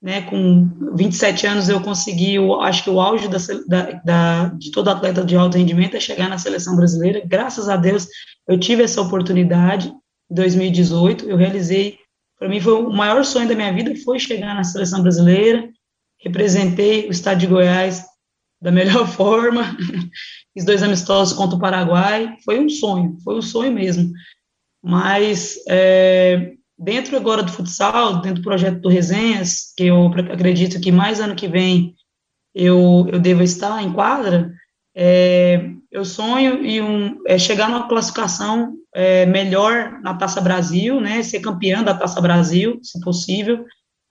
né, 0.00 0.22
com 0.22 0.68
27 0.94 1.46
anos 1.48 1.68
eu 1.68 1.80
consegui, 1.80 2.36
eu 2.36 2.60
acho 2.60 2.84
que 2.84 2.90
o 2.90 3.00
auge 3.00 3.26
da, 3.26 3.38
da, 3.66 3.90
da, 4.04 4.44
de 4.50 4.70
todo 4.70 4.88
atleta 4.88 5.24
de 5.24 5.34
alto 5.34 5.58
rendimento 5.58 5.96
é 5.96 6.00
chegar 6.00 6.28
na 6.28 6.38
seleção 6.38 6.76
brasileira, 6.76 7.22
graças 7.26 7.68
a 7.68 7.76
Deus 7.76 8.06
eu 8.46 8.56
tive 8.58 8.84
essa 8.84 9.00
oportunidade, 9.00 9.92
em 10.30 10.34
2018, 10.34 11.28
eu 11.28 11.36
realizei 11.36 12.01
para 12.42 12.48
mim 12.48 12.60
foi 12.60 12.72
o 12.72 12.90
maior 12.90 13.24
sonho 13.24 13.46
da 13.46 13.54
minha 13.54 13.72
vida 13.72 13.94
foi 14.02 14.18
chegar 14.18 14.52
na 14.52 14.64
seleção 14.64 15.00
brasileira. 15.00 15.70
Representei 16.20 17.06
o 17.06 17.12
estado 17.12 17.38
de 17.38 17.46
Goiás 17.46 18.04
da 18.60 18.72
melhor 18.72 19.06
forma. 19.14 19.76
Fiz 20.52 20.64
dois 20.64 20.82
amistosos 20.82 21.36
contra 21.38 21.56
o 21.56 21.60
Paraguai. 21.60 22.36
Foi 22.44 22.58
um 22.58 22.68
sonho, 22.68 23.16
foi 23.22 23.36
um 23.36 23.42
sonho 23.42 23.70
mesmo. 23.70 24.10
Mas 24.82 25.54
é, 25.68 26.54
dentro 26.76 27.16
agora 27.16 27.44
do 27.44 27.52
futsal, 27.52 28.20
dentro 28.20 28.42
do 28.42 28.44
projeto 28.44 28.80
do 28.80 28.88
Resenhas, 28.88 29.72
que 29.76 29.84
eu 29.84 30.08
acredito 30.08 30.80
que 30.80 30.90
mais 30.90 31.20
ano 31.20 31.36
que 31.36 31.46
vem 31.46 31.94
eu, 32.52 33.06
eu 33.12 33.20
devo 33.20 33.44
estar 33.44 33.80
em 33.80 33.92
quadra, 33.92 34.52
é, 34.96 35.70
eu 35.92 36.06
sonho 36.06 36.64
em 36.64 36.80
um, 36.80 37.20
é, 37.26 37.38
chegar 37.38 37.68
numa 37.68 37.86
classificação 37.86 38.74
é, 38.94 39.26
melhor 39.26 40.00
na 40.00 40.14
Taça 40.14 40.40
Brasil, 40.40 40.98
né, 40.98 41.22
ser 41.22 41.40
campeã 41.40 41.82
da 41.82 41.94
Taça 41.94 42.20
Brasil, 42.20 42.80
se 42.82 42.98
possível, 43.00 43.66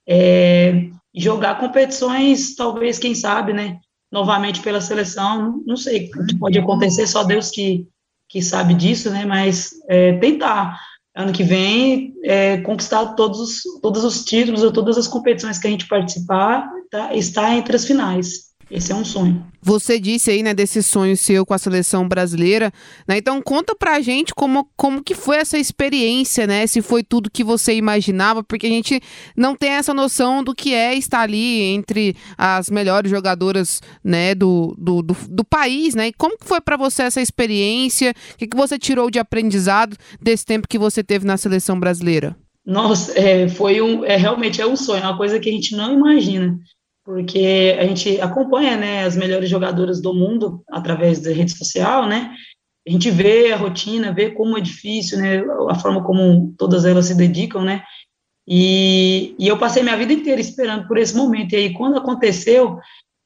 é, 0.08 0.88
jogar 1.12 1.58
competições, 1.58 2.54
talvez, 2.54 3.00
quem 3.00 3.16
sabe, 3.16 3.52
né, 3.52 3.80
novamente 4.12 4.60
pela 4.60 4.80
seleção, 4.80 5.60
não 5.66 5.76
sei 5.76 6.08
o 6.14 6.26
que 6.26 6.38
pode 6.38 6.56
acontecer, 6.56 7.06
só 7.08 7.24
Deus 7.24 7.50
que, 7.50 7.84
que 8.28 8.40
sabe 8.40 8.74
disso, 8.74 9.10
né, 9.10 9.24
mas 9.24 9.72
é, 9.88 10.12
tentar, 10.18 10.78
ano 11.16 11.32
que 11.32 11.42
vem, 11.42 12.14
é, 12.22 12.58
conquistar 12.58 13.14
todos 13.14 13.40
os, 13.40 13.80
todos 13.82 14.04
os 14.04 14.24
títulos 14.24 14.62
ou 14.62 14.72
todas 14.72 14.96
as 14.96 15.08
competições 15.08 15.58
que 15.58 15.66
a 15.66 15.70
gente 15.70 15.88
participar, 15.88 16.70
tá, 16.90 17.12
estar 17.12 17.56
entre 17.56 17.74
as 17.74 17.84
finais. 17.84 18.51
Esse 18.72 18.90
é 18.90 18.94
um 18.94 19.04
sonho. 19.04 19.44
Você 19.60 20.00
disse 20.00 20.30
aí, 20.30 20.42
né, 20.42 20.54
desse 20.54 20.82
sonho 20.82 21.14
seu 21.14 21.44
com 21.44 21.52
a 21.52 21.58
seleção 21.58 22.08
brasileira, 22.08 22.72
né? 23.06 23.18
Então 23.18 23.42
conta 23.42 23.74
pra 23.74 24.00
gente 24.00 24.34
como, 24.34 24.66
como 24.78 25.04
que 25.04 25.14
foi 25.14 25.36
essa 25.36 25.58
experiência, 25.58 26.46
né? 26.46 26.66
Se 26.66 26.80
foi 26.80 27.04
tudo 27.04 27.30
que 27.30 27.44
você 27.44 27.74
imaginava, 27.74 28.42
porque 28.42 28.66
a 28.66 28.70
gente 28.70 28.98
não 29.36 29.54
tem 29.54 29.72
essa 29.72 29.92
noção 29.92 30.42
do 30.42 30.54
que 30.54 30.72
é 30.72 30.94
estar 30.94 31.20
ali 31.20 31.60
entre 31.60 32.16
as 32.38 32.70
melhores 32.70 33.10
jogadoras, 33.10 33.82
né, 34.02 34.34
do, 34.34 34.74
do, 34.78 35.02
do, 35.02 35.14
do 35.28 35.44
país, 35.44 35.94
né? 35.94 36.08
E 36.08 36.12
como 36.14 36.38
que 36.38 36.46
foi 36.46 36.62
para 36.62 36.78
você 36.78 37.02
essa 37.02 37.20
experiência? 37.20 38.14
O 38.32 38.38
que, 38.38 38.46
que 38.46 38.56
você 38.56 38.78
tirou 38.78 39.10
de 39.10 39.18
aprendizado 39.18 39.98
desse 40.18 40.46
tempo 40.46 40.66
que 40.66 40.78
você 40.78 41.04
teve 41.04 41.26
na 41.26 41.36
seleção 41.36 41.78
brasileira? 41.78 42.34
Nossa, 42.64 43.12
é, 43.18 43.48
foi 43.48 43.82
um, 43.82 44.02
é, 44.02 44.16
realmente 44.16 44.62
é 44.62 44.66
um 44.66 44.76
sonho, 44.76 45.02
é 45.02 45.06
uma 45.06 45.16
coisa 45.18 45.38
que 45.38 45.50
a 45.50 45.52
gente 45.52 45.76
não 45.76 45.92
imagina 45.92 46.58
porque 47.04 47.76
a 47.78 47.84
gente 47.84 48.20
acompanha, 48.20 48.76
né, 48.76 49.04
as 49.04 49.16
melhores 49.16 49.48
jogadoras 49.48 50.00
do 50.00 50.14
mundo 50.14 50.62
através 50.70 51.20
da 51.20 51.32
rede 51.32 51.56
social, 51.56 52.06
né, 52.06 52.34
a 52.86 52.90
gente 52.90 53.10
vê 53.10 53.52
a 53.52 53.56
rotina, 53.56 54.12
vê 54.12 54.30
como 54.30 54.56
é 54.56 54.60
difícil, 54.60 55.18
né, 55.18 55.42
a 55.68 55.74
forma 55.74 56.02
como 56.02 56.54
todas 56.56 56.84
elas 56.84 57.06
se 57.06 57.14
dedicam, 57.14 57.64
né, 57.64 57.82
e, 58.46 59.34
e 59.38 59.48
eu 59.48 59.58
passei 59.58 59.82
minha 59.82 59.96
vida 59.96 60.12
inteira 60.12 60.40
esperando 60.40 60.86
por 60.86 60.98
esse 60.98 61.16
momento, 61.16 61.52
e 61.52 61.56
aí 61.56 61.72
quando 61.72 61.96
aconteceu, 61.96 62.78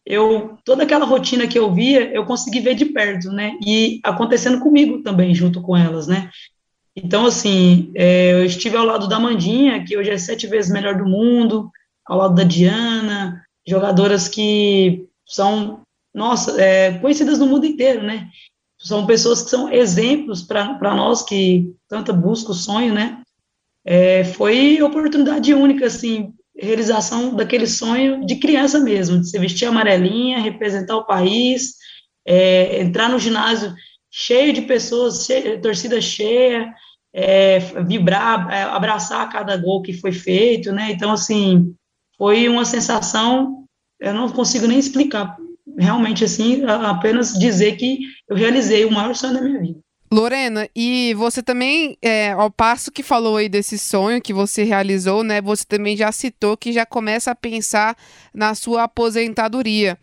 eu, 0.04 0.56
toda 0.64 0.84
aquela 0.84 1.04
rotina 1.04 1.46
que 1.46 1.58
eu 1.58 1.72
via, 1.72 2.12
eu 2.12 2.24
consegui 2.24 2.60
ver 2.60 2.74
de 2.74 2.86
perto, 2.86 3.30
né, 3.30 3.52
e 3.64 4.00
acontecendo 4.02 4.60
comigo 4.60 5.02
também, 5.02 5.34
junto 5.34 5.60
com 5.60 5.76
elas, 5.76 6.06
né, 6.06 6.30
então, 6.98 7.26
assim, 7.26 7.92
é, 7.94 8.32
eu 8.32 8.46
estive 8.46 8.74
ao 8.74 8.86
lado 8.86 9.06
da 9.06 9.20
Mandinha, 9.20 9.84
que 9.84 9.98
hoje 9.98 10.10
é 10.10 10.16
sete 10.16 10.46
vezes 10.46 10.72
melhor 10.72 10.96
do 10.96 11.04
mundo, 11.04 11.70
ao 12.06 12.16
lado 12.16 12.34
da 12.34 12.42
Diana, 12.42 13.45
jogadoras 13.66 14.28
que 14.28 15.08
são, 15.26 15.82
nossa, 16.14 16.60
é, 16.60 16.98
conhecidas 16.98 17.38
no 17.38 17.46
mundo 17.46 17.66
inteiro, 17.66 18.02
né? 18.02 18.28
São 18.78 19.06
pessoas 19.06 19.42
que 19.42 19.50
são 19.50 19.72
exemplos 19.72 20.42
para 20.42 20.94
nós 20.94 21.22
que 21.22 21.74
tanto 21.88 22.12
busca 22.12 22.52
o 22.52 22.54
sonho, 22.54 22.94
né? 22.94 23.22
É, 23.84 24.24
foi 24.24 24.80
oportunidade 24.82 25.54
única, 25.54 25.86
assim, 25.86 26.32
realização 26.56 27.34
daquele 27.34 27.66
sonho 27.66 28.24
de 28.24 28.36
criança 28.36 28.80
mesmo, 28.80 29.20
de 29.20 29.28
se 29.28 29.38
vestir 29.38 29.66
amarelinha, 29.66 30.40
representar 30.40 30.96
o 30.96 31.06
país, 31.06 31.74
é, 32.26 32.80
entrar 32.80 33.08
no 33.08 33.18
ginásio 33.18 33.74
cheio 34.10 34.52
de 34.52 34.62
pessoas, 34.62 35.26
cheio, 35.26 35.60
torcida 35.60 36.00
cheia, 36.00 36.72
é, 37.12 37.58
vibrar, 37.86 38.50
é, 38.52 38.62
abraçar 38.62 39.30
cada 39.30 39.56
gol 39.56 39.82
que 39.82 39.92
foi 39.92 40.12
feito, 40.12 40.72
né? 40.72 40.90
Então, 40.90 41.12
assim, 41.12 41.74
foi 42.18 42.48
uma 42.48 42.64
sensação, 42.64 43.64
eu 44.00 44.14
não 44.14 44.28
consigo 44.28 44.66
nem 44.66 44.78
explicar, 44.78 45.36
realmente 45.78 46.24
assim, 46.24 46.64
apenas 46.64 47.32
dizer 47.32 47.76
que 47.76 47.98
eu 48.28 48.36
realizei 48.36 48.84
o 48.84 48.92
maior 48.92 49.14
sonho 49.14 49.34
da 49.34 49.42
minha 49.42 49.60
vida. 49.60 49.78
Lorena, 50.12 50.68
e 50.74 51.14
você 51.14 51.42
também, 51.42 51.98
é, 52.00 52.30
ao 52.30 52.48
passo 52.50 52.92
que 52.92 53.02
falou 53.02 53.36
aí 53.36 53.48
desse 53.48 53.76
sonho 53.76 54.22
que 54.22 54.32
você 54.32 54.62
realizou, 54.62 55.24
né? 55.24 55.40
Você 55.40 55.64
também 55.66 55.96
já 55.96 56.12
citou 56.12 56.56
que 56.56 56.72
já 56.72 56.86
começa 56.86 57.32
a 57.32 57.34
pensar 57.34 57.96
na 58.32 58.54
sua 58.54 58.84
aposentadoria. 58.84 59.98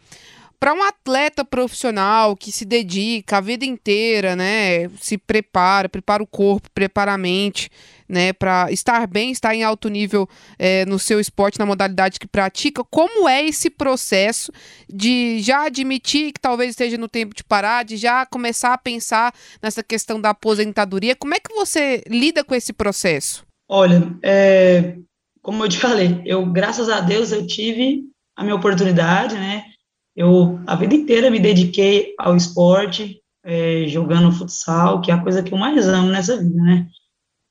Para 0.63 0.73
um 0.73 0.81
atleta 0.81 1.43
profissional 1.43 2.37
que 2.37 2.49
se 2.49 2.63
dedica 2.63 3.35
a 3.35 3.41
vida 3.41 3.65
inteira, 3.65 4.33
né, 4.33 4.87
se 5.01 5.17
prepara, 5.17 5.89
prepara 5.89 6.23
o 6.23 6.25
corpo, 6.25 6.69
prepara 6.73 7.11
a 7.11 7.17
mente, 7.17 7.69
né, 8.07 8.31
para 8.31 8.71
estar 8.71 9.05
bem, 9.05 9.29
estar 9.29 9.53
em 9.53 9.61
alto 9.61 9.89
nível 9.89 10.25
é, 10.57 10.85
no 10.85 10.97
seu 10.97 11.19
esporte, 11.19 11.59
na 11.59 11.65
modalidade 11.65 12.17
que 12.17 12.25
pratica. 12.25 12.81
Como 12.85 13.27
é 13.27 13.43
esse 13.43 13.69
processo 13.69 14.53
de 14.87 15.41
já 15.41 15.65
admitir 15.65 16.31
que 16.31 16.39
talvez 16.39 16.69
esteja 16.69 16.97
no 16.97 17.09
tempo 17.09 17.35
de 17.35 17.43
parar, 17.43 17.83
de 17.83 17.97
já 17.97 18.25
começar 18.25 18.71
a 18.71 18.77
pensar 18.77 19.33
nessa 19.61 19.83
questão 19.83 20.21
da 20.21 20.29
aposentadoria? 20.29 21.13
Como 21.13 21.33
é 21.33 21.41
que 21.41 21.53
você 21.53 22.01
lida 22.07 22.41
com 22.41 22.55
esse 22.55 22.71
processo? 22.71 23.45
Olha, 23.69 24.17
é, 24.23 24.95
como 25.41 25.65
eu 25.65 25.67
te 25.67 25.77
falei, 25.77 26.21
eu, 26.25 26.45
graças 26.45 26.87
a 26.87 27.01
Deus, 27.01 27.33
eu 27.33 27.45
tive 27.45 28.03
a 28.33 28.43
minha 28.43 28.55
oportunidade, 28.55 29.35
né? 29.35 29.72
Eu, 30.15 30.59
a 30.67 30.75
vida 30.75 30.93
inteira, 30.93 31.31
me 31.31 31.39
dediquei 31.39 32.13
ao 32.19 32.35
esporte, 32.35 33.21
é, 33.43 33.85
jogando 33.87 34.31
futsal, 34.31 35.01
que 35.01 35.11
é 35.11 35.13
a 35.13 35.21
coisa 35.21 35.43
que 35.43 35.53
eu 35.53 35.57
mais 35.57 35.87
amo 35.87 36.09
nessa 36.09 36.37
vida, 36.37 36.61
né? 36.61 36.87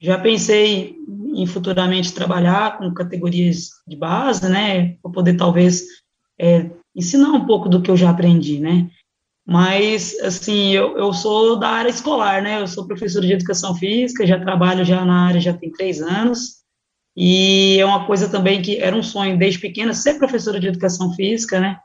Já 0.00 0.18
pensei 0.18 0.96
em 1.34 1.46
futuramente 1.46 2.12
trabalhar 2.12 2.78
com 2.78 2.92
categorias 2.92 3.70
de 3.86 3.96
base, 3.96 4.48
né, 4.48 4.96
para 5.02 5.10
poder 5.10 5.36
talvez 5.36 5.84
é, 6.38 6.70
ensinar 6.94 7.30
um 7.30 7.46
pouco 7.46 7.68
do 7.68 7.80
que 7.80 7.90
eu 7.90 7.96
já 7.96 8.10
aprendi, 8.10 8.58
né. 8.58 8.90
Mas, 9.46 10.18
assim, 10.20 10.70
eu, 10.70 10.96
eu 10.96 11.12
sou 11.12 11.56
da 11.56 11.68
área 11.68 11.90
escolar, 11.90 12.42
né, 12.42 12.60
eu 12.60 12.66
sou 12.66 12.86
professor 12.86 13.20
de 13.22 13.32
educação 13.32 13.74
física, 13.74 14.26
já 14.26 14.38
trabalho 14.38 14.84
já 14.84 15.04
na 15.04 15.26
área 15.26 15.40
já 15.40 15.52
tem 15.52 15.70
três 15.70 16.00
anos, 16.00 16.62
e 17.16 17.78
é 17.78 17.84
uma 17.84 18.06
coisa 18.06 18.28
também 18.28 18.62
que 18.62 18.78
era 18.78 18.96
um 18.96 19.02
sonho 19.02 19.38
desde 19.38 19.60
pequena 19.60 19.92
ser 19.92 20.14
professora 20.14 20.58
de 20.60 20.68
educação 20.68 21.12
física, 21.14 21.60
né, 21.60 21.78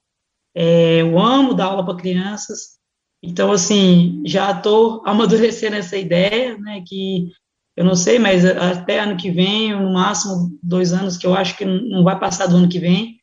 é, 0.59 1.01
eu 1.03 1.19
amo 1.19 1.53
dar 1.53 1.65
aula 1.65 1.85
para 1.85 1.95
crianças, 1.97 2.79
então, 3.21 3.51
assim, 3.51 4.23
já 4.25 4.49
estou 4.51 5.03
amadurecendo 5.05 5.75
essa 5.75 5.95
ideia, 5.95 6.57
né, 6.57 6.83
que 6.83 7.31
eu 7.75 7.85
não 7.85 7.93
sei, 7.93 8.17
mas 8.17 8.43
até 8.43 8.99
ano 8.99 9.17
que 9.17 9.29
vem, 9.29 9.71
no 9.79 9.93
máximo 9.93 10.57
dois 10.63 10.93
anos, 10.93 11.15
que 11.15 11.27
eu 11.27 11.35
acho 11.35 11.55
que 11.55 11.63
não 11.63 12.03
vai 12.03 12.19
passar 12.19 12.47
do 12.47 12.55
ano 12.55 12.67
que 12.67 12.79
vem, 12.79 13.19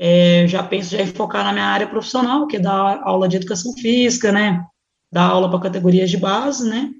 é, 0.00 0.48
já 0.48 0.64
penso 0.64 0.96
já 0.96 1.02
em 1.02 1.06
focar 1.06 1.44
na 1.44 1.52
minha 1.52 1.64
área 1.64 1.86
profissional, 1.86 2.48
que 2.48 2.56
é 2.56 2.60
dar 2.60 3.00
aula 3.04 3.28
de 3.28 3.36
educação 3.36 3.72
física, 3.74 4.32
né, 4.32 4.66
dar 5.12 5.28
aula 5.28 5.48
para 5.48 5.60
categorias 5.60 6.10
de 6.10 6.16
base, 6.16 6.68
né, 6.68 6.90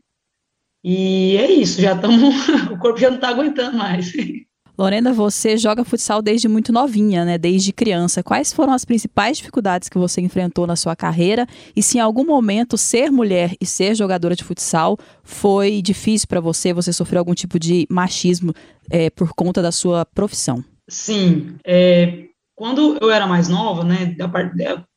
e 0.85 1.37
é 1.37 1.51
isso, 1.51 1.83
já 1.83 1.95
estamos, 1.97 2.21
o 2.71 2.79
corpo 2.79 3.01
já 3.01 3.09
não 3.09 3.17
está 3.17 3.29
aguentando 3.29 3.77
mais. 3.77 4.13
Lorena, 4.77 5.13
você 5.13 5.57
joga 5.57 5.85
futsal 5.85 6.21
desde 6.21 6.49
muito 6.49 6.73
novinha, 6.73 7.25
né? 7.25 7.39
Desde 7.39 7.73
criança. 7.73 8.25
Quais 8.25 8.53
foram 8.53 8.73
as 8.73 8.85
principais 8.85 9.37
dificuldades 9.37 9.89
que 9.89 9.97
você 9.97 10.21
enfrentou 10.21 10.67
na 10.67 10.75
sua 10.75 10.97
carreira? 10.97 11.47
E 11.77 11.83
se 11.83 11.99
em 11.99 12.01
algum 12.01 12.25
momento 12.25 12.77
ser 12.77 13.11
mulher 13.11 13.55
e 13.61 13.67
ser 13.67 13.95
jogadora 13.95 14.35
de 14.35 14.43
futsal 14.43 14.99
foi 15.23 15.81
difícil 15.81 16.27
para 16.27 16.41
você? 16.41 16.73
Você 16.73 16.93
sofreu 16.93 17.21
algum 17.21 17.35
tipo 17.35 17.59
de 17.59 17.87
machismo 17.89 18.53
é, 18.91 19.11
por 19.11 19.33
conta 19.33 19.63
da 19.63 19.71
sua 19.71 20.05
profissão? 20.05 20.65
Sim. 20.89 21.57
É, 21.65 22.25
quando 22.57 22.99
eu 23.01 23.11
era 23.11 23.29
mais 23.29 23.49
nova, 23.49 23.85
né? 23.85 24.17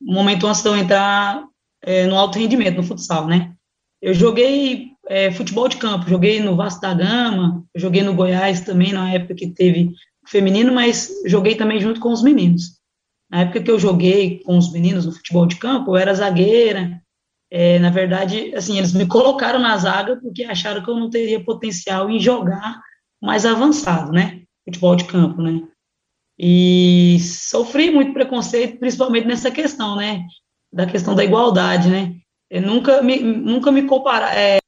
No 0.01 0.13
momento 0.13 0.48
antes 0.48 0.63
de 0.63 0.69
eu 0.69 0.75
entrar 0.75 1.43
é, 1.84 2.07
no 2.07 2.15
alto 2.15 2.39
rendimento, 2.39 2.77
no 2.77 2.84
futsal, 2.84 3.27
né? 3.27 3.53
Eu 4.01 4.13
joguei 4.13 4.91
é, 5.10 5.32
futebol 5.32 5.68
de 5.68 5.78
campo, 5.78 6.10
joguei 6.10 6.42
no 6.42 6.56
Vasco 6.56 6.82
da 6.82 6.94
Gama, 6.94 7.64
joguei 7.76 8.04
no 8.04 8.14
Goiás 8.14 8.62
também, 8.62 8.94
na 8.94 9.12
época 9.12 9.36
que 9.36 9.48
teve 9.48 9.92
feminino, 10.28 10.74
mas 10.74 11.10
joguei 11.26 11.56
também 11.56 11.80
junto 11.80 12.00
com 12.00 12.12
os 12.12 12.22
meninos. 12.22 12.78
Na 13.30 13.42
época 13.42 13.62
que 13.62 13.72
eu 13.72 13.80
joguei 13.80 14.42
com 14.44 14.58
os 14.58 14.72
meninos 14.72 15.06
no 15.06 15.12
futebol 15.12 15.46
de 15.46 15.58
campo, 15.58 15.92
eu 15.92 15.98
era 15.98 16.14
zagueira. 16.14 17.02
É, 17.50 17.80
na 17.80 17.90
verdade, 17.90 18.54
assim, 18.56 18.78
eles 18.78 18.94
me 18.94 19.06
colocaram 19.06 19.60
na 19.60 19.78
zaga 19.78 20.18
porque 20.18 20.44
acharam 20.44 20.84
que 20.84 20.90
eu 20.90 20.96
não 20.96 21.10
teria 21.10 21.44
potencial 21.44 22.10
em 22.10 22.20
jogar 22.20 22.82
mais 23.22 23.46
avançado, 23.46 24.12
né? 24.12 24.42
Futebol 24.66 24.96
de 24.96 25.06
campo, 25.06 25.42
né? 25.42 25.62
E 26.38 27.18
sofri 27.22 27.90
muito 27.90 28.14
preconceito, 28.14 28.80
principalmente 28.80 29.28
nessa 29.28 29.50
questão, 29.50 29.96
né? 29.96 30.26
Da 30.72 30.86
questão 30.86 31.16
da 31.16 31.24
igualdade, 31.24 31.90
né? 31.90 32.16
Eu 32.50 32.62
nunca 32.62 33.02
me, 33.02 33.20
nunca 33.20 33.72
me 33.72 33.84
compararam 33.84 34.38
é, 34.38 34.60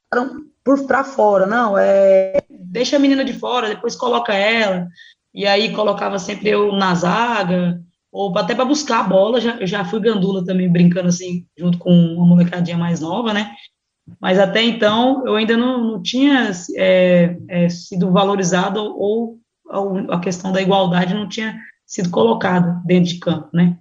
por 0.63 0.85
para 0.85 1.03
fora, 1.03 1.45
não, 1.45 1.77
é, 1.77 2.43
deixa 2.49 2.95
a 2.95 2.99
menina 2.99 3.23
de 3.23 3.33
fora, 3.33 3.69
depois 3.69 3.95
coloca 3.95 4.33
ela, 4.33 4.87
e 5.33 5.45
aí 5.45 5.73
colocava 5.73 6.19
sempre 6.19 6.49
eu 6.49 6.71
na 6.71 6.93
zaga, 6.95 7.81
ou 8.11 8.35
até 8.37 8.55
para 8.55 8.65
buscar 8.65 9.01
a 9.01 9.07
bola, 9.07 9.39
já, 9.39 9.55
eu 9.57 9.67
já 9.67 9.85
fui 9.85 9.99
gandula 9.99 10.43
também, 10.43 10.71
brincando 10.71 11.07
assim, 11.07 11.45
junto 11.57 11.77
com 11.77 11.91
uma 11.91 12.25
molecadinha 12.25 12.77
mais 12.77 12.99
nova, 12.99 13.33
né, 13.33 13.51
mas 14.19 14.39
até 14.39 14.61
então 14.63 15.25
eu 15.25 15.35
ainda 15.35 15.55
não, 15.55 15.83
não 15.83 16.01
tinha 16.01 16.51
é, 16.75 17.37
é, 17.47 17.69
sido 17.69 18.11
valorizado 18.11 18.79
ou, 18.79 19.39
ou 19.65 20.11
a 20.11 20.19
questão 20.19 20.51
da 20.51 20.61
igualdade 20.61 21.13
não 21.13 21.29
tinha 21.29 21.59
sido 21.85 22.09
colocada 22.09 22.81
dentro 22.85 23.13
de 23.13 23.19
campo, 23.19 23.49
né, 23.53 23.77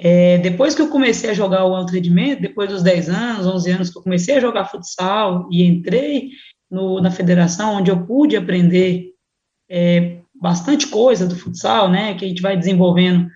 é, 0.00 0.38
depois 0.38 0.76
que 0.76 0.80
eu 0.80 0.88
comecei 0.88 1.28
a 1.28 1.34
jogar 1.34 1.64
o 1.64 1.74
alto 1.74 1.92
rendimento, 1.92 2.40
depois 2.40 2.70
dos 2.70 2.84
10 2.84 3.08
anos, 3.08 3.46
11 3.46 3.70
anos 3.72 3.90
que 3.90 3.98
eu 3.98 4.02
comecei 4.02 4.36
a 4.36 4.40
jogar 4.40 4.66
futsal 4.66 5.48
e 5.50 5.64
entrei 5.64 6.30
no, 6.70 7.00
na 7.00 7.10
federação, 7.10 7.74
onde 7.74 7.90
eu 7.90 8.06
pude 8.06 8.36
aprender 8.36 9.10
é, 9.68 10.20
bastante 10.40 10.86
coisa 10.86 11.26
do 11.26 11.34
futsal, 11.34 11.90
né, 11.90 12.14
que 12.14 12.24
a 12.24 12.28
gente 12.28 12.40
vai 12.40 12.56
desenvolvendo 12.56 13.28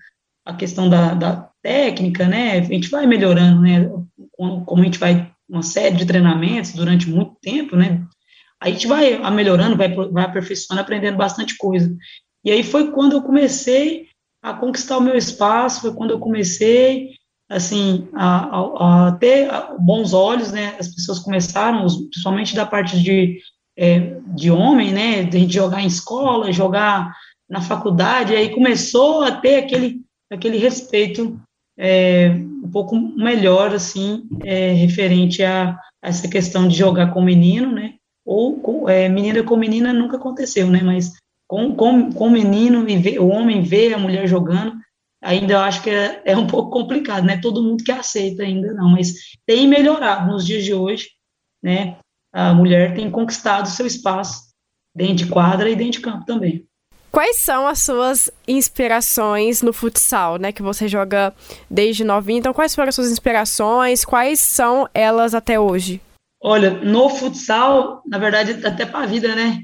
a 0.45 0.53
questão 0.53 0.89
da, 0.89 1.13
da 1.13 1.49
técnica, 1.61 2.29
né, 2.29 2.59
a 2.59 2.61
gente 2.61 2.89
vai 2.89 3.05
melhorando, 3.05 3.61
né, 3.61 3.91
como 4.37 4.81
a 4.81 4.85
gente 4.85 4.99
vai 4.99 5.33
uma 5.49 5.63
série 5.63 5.97
de 5.97 6.05
treinamentos 6.05 6.71
durante 6.71 7.09
muito 7.09 7.35
tempo, 7.41 7.75
né, 7.75 8.05
a 8.61 8.69
gente 8.69 8.87
vai 8.87 9.19
melhorando, 9.31 9.75
vai, 9.75 9.93
vai 9.93 10.23
aperfeiçoando, 10.23 10.81
aprendendo 10.81 11.17
bastante 11.17 11.57
coisa. 11.57 11.93
E 12.45 12.51
aí 12.51 12.63
foi 12.63 12.91
quando 12.91 13.11
eu 13.11 13.21
comecei 13.21 14.07
a 14.43 14.53
conquistar 14.53 14.97
o 14.97 15.01
meu 15.01 15.15
espaço, 15.15 15.81
foi 15.81 15.93
quando 15.93 16.11
eu 16.11 16.19
comecei, 16.19 17.11
assim, 17.49 18.09
a, 18.13 18.59
a, 18.59 19.07
a 19.07 19.11
ter 19.13 19.49
bons 19.79 20.13
olhos, 20.13 20.51
né, 20.51 20.75
as 20.77 20.93
pessoas 20.93 21.19
começaram, 21.19 21.87
principalmente 22.11 22.53
da 22.53 22.65
parte 22.65 23.01
de, 23.01 23.39
é, 23.77 24.17
de 24.35 24.51
homem, 24.51 24.91
né, 24.91 25.23
de 25.23 25.51
jogar 25.51 25.81
em 25.81 25.87
escola, 25.87 26.51
jogar 26.51 27.15
na 27.49 27.61
faculdade, 27.61 28.35
aí 28.35 28.53
começou 28.53 29.23
a 29.23 29.31
ter 29.31 29.55
aquele, 29.55 30.01
aquele 30.29 30.57
respeito 30.57 31.39
é, 31.77 32.29
um 32.31 32.69
pouco 32.69 32.97
melhor, 32.97 33.73
assim, 33.73 34.27
é, 34.43 34.73
referente 34.73 35.41
a, 35.41 35.69
a, 35.71 35.79
essa 36.01 36.27
questão 36.27 36.67
de 36.67 36.75
jogar 36.75 37.13
com 37.13 37.21
menino, 37.21 37.71
né, 37.71 37.93
ou 38.25 38.59
com, 38.59 38.89
é, 38.89 39.07
menina 39.07 39.41
com 39.41 39.55
menina 39.55 39.93
nunca 39.93 40.17
aconteceu, 40.17 40.69
né, 40.69 40.81
mas 40.83 41.13
com, 41.47 41.75
com, 41.75 42.11
com 42.11 42.27
o 42.27 42.31
menino 42.31 42.87
e 42.89 42.97
ver, 42.97 43.19
o 43.19 43.27
homem 43.27 43.61
vê 43.61 43.93
a 43.93 43.97
mulher 43.97 44.27
jogando, 44.27 44.73
ainda 45.21 45.53
eu 45.53 45.59
acho 45.59 45.81
que 45.83 45.89
é, 45.89 46.21
é 46.25 46.37
um 46.37 46.47
pouco 46.47 46.71
complicado, 46.71 47.25
né? 47.25 47.39
Todo 47.41 47.63
mundo 47.63 47.83
que 47.83 47.91
aceita 47.91 48.43
ainda 48.43 48.73
não, 48.73 48.89
mas 48.89 49.13
tem 49.45 49.67
melhorado 49.67 50.31
nos 50.31 50.45
dias 50.45 50.63
de 50.63 50.73
hoje, 50.73 51.09
né? 51.61 51.97
A 52.33 52.53
mulher 52.53 52.95
tem 52.95 53.11
conquistado 53.11 53.69
seu 53.69 53.85
espaço 53.85 54.53
dentro 54.95 55.15
de 55.15 55.27
quadra 55.27 55.69
e 55.69 55.75
dentro 55.75 55.93
de 55.93 56.01
campo 56.01 56.25
também. 56.25 56.65
Quais 57.11 57.37
são 57.37 57.67
as 57.67 57.77
suas 57.77 58.31
inspirações 58.47 59.61
no 59.61 59.71
futsal, 59.71 60.37
né? 60.37 60.51
Que 60.51 60.63
você 60.63 60.87
joga 60.87 61.31
desde 61.69 62.03
novinho. 62.03 62.39
Então, 62.39 62.53
quais 62.53 62.73
foram 62.73 62.89
as 62.89 62.95
suas 62.95 63.11
inspirações? 63.11 64.03
Quais 64.03 64.39
são 64.39 64.89
elas 64.95 65.35
até 65.35 65.59
hoje? 65.59 66.01
Olha, 66.41 66.71
no 66.71 67.09
futsal, 67.09 68.01
na 68.07 68.17
verdade, 68.17 68.65
até 68.65 68.83
para 68.83 69.03
a 69.03 69.05
vida, 69.05 69.35
né? 69.35 69.59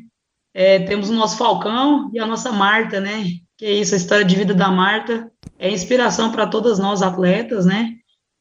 É, 0.54 0.80
temos 0.80 1.10
o 1.10 1.14
nosso 1.14 1.38
Falcão 1.38 2.10
e 2.14 2.20
a 2.20 2.26
nossa 2.26 2.52
Marta, 2.52 3.00
né? 3.00 3.24
Que 3.58 3.66
é 3.66 3.74
isso, 3.74 3.94
a 3.94 3.98
história 3.98 4.26
de 4.26 4.36
vida 4.36 4.54
da 4.54 4.70
Marta 4.70 5.32
é 5.58 5.72
inspiração 5.72 6.32
para 6.32 6.48
todas 6.48 6.80
nós 6.80 7.02
atletas, 7.02 7.66
né? 7.66 7.96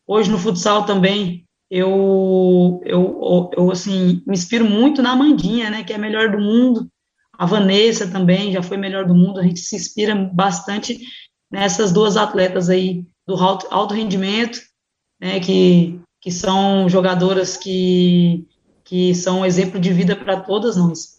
Hoje 0.06 0.30
no 0.30 0.38
futsal 0.38 0.84
também 0.84 1.44
eu, 1.70 2.80
eu, 2.84 3.50
eu, 3.54 3.70
assim, 3.70 4.22
me 4.26 4.34
inspiro 4.34 4.64
muito 4.64 5.02
na 5.02 5.14
Mandinha, 5.14 5.70
né? 5.70 5.84
Que 5.84 5.92
é 5.92 5.96
a 5.96 5.98
melhor 5.98 6.30
do 6.30 6.38
mundo. 6.38 6.88
A 7.32 7.44
Vanessa 7.44 8.10
também 8.10 8.52
já 8.52 8.62
foi 8.62 8.76
melhor 8.76 9.06
do 9.06 9.14
mundo. 9.14 9.38
A 9.38 9.42
gente 9.42 9.60
se 9.60 9.76
inspira 9.76 10.14
bastante 10.14 10.98
nessas 11.50 11.92
duas 11.92 12.16
atletas 12.16 12.70
aí 12.70 13.04
do 13.26 13.34
alto, 13.34 13.66
alto 13.70 13.94
rendimento, 13.94 14.60
né? 15.20 15.40
Que, 15.40 16.00
que 16.20 16.30
são 16.30 16.88
jogadoras 16.88 17.56
que, 17.56 18.46
que 18.84 19.14
são 19.14 19.44
exemplo 19.44 19.78
de 19.78 19.92
vida 19.92 20.16
para 20.16 20.40
todas 20.40 20.76
nós. 20.76 21.17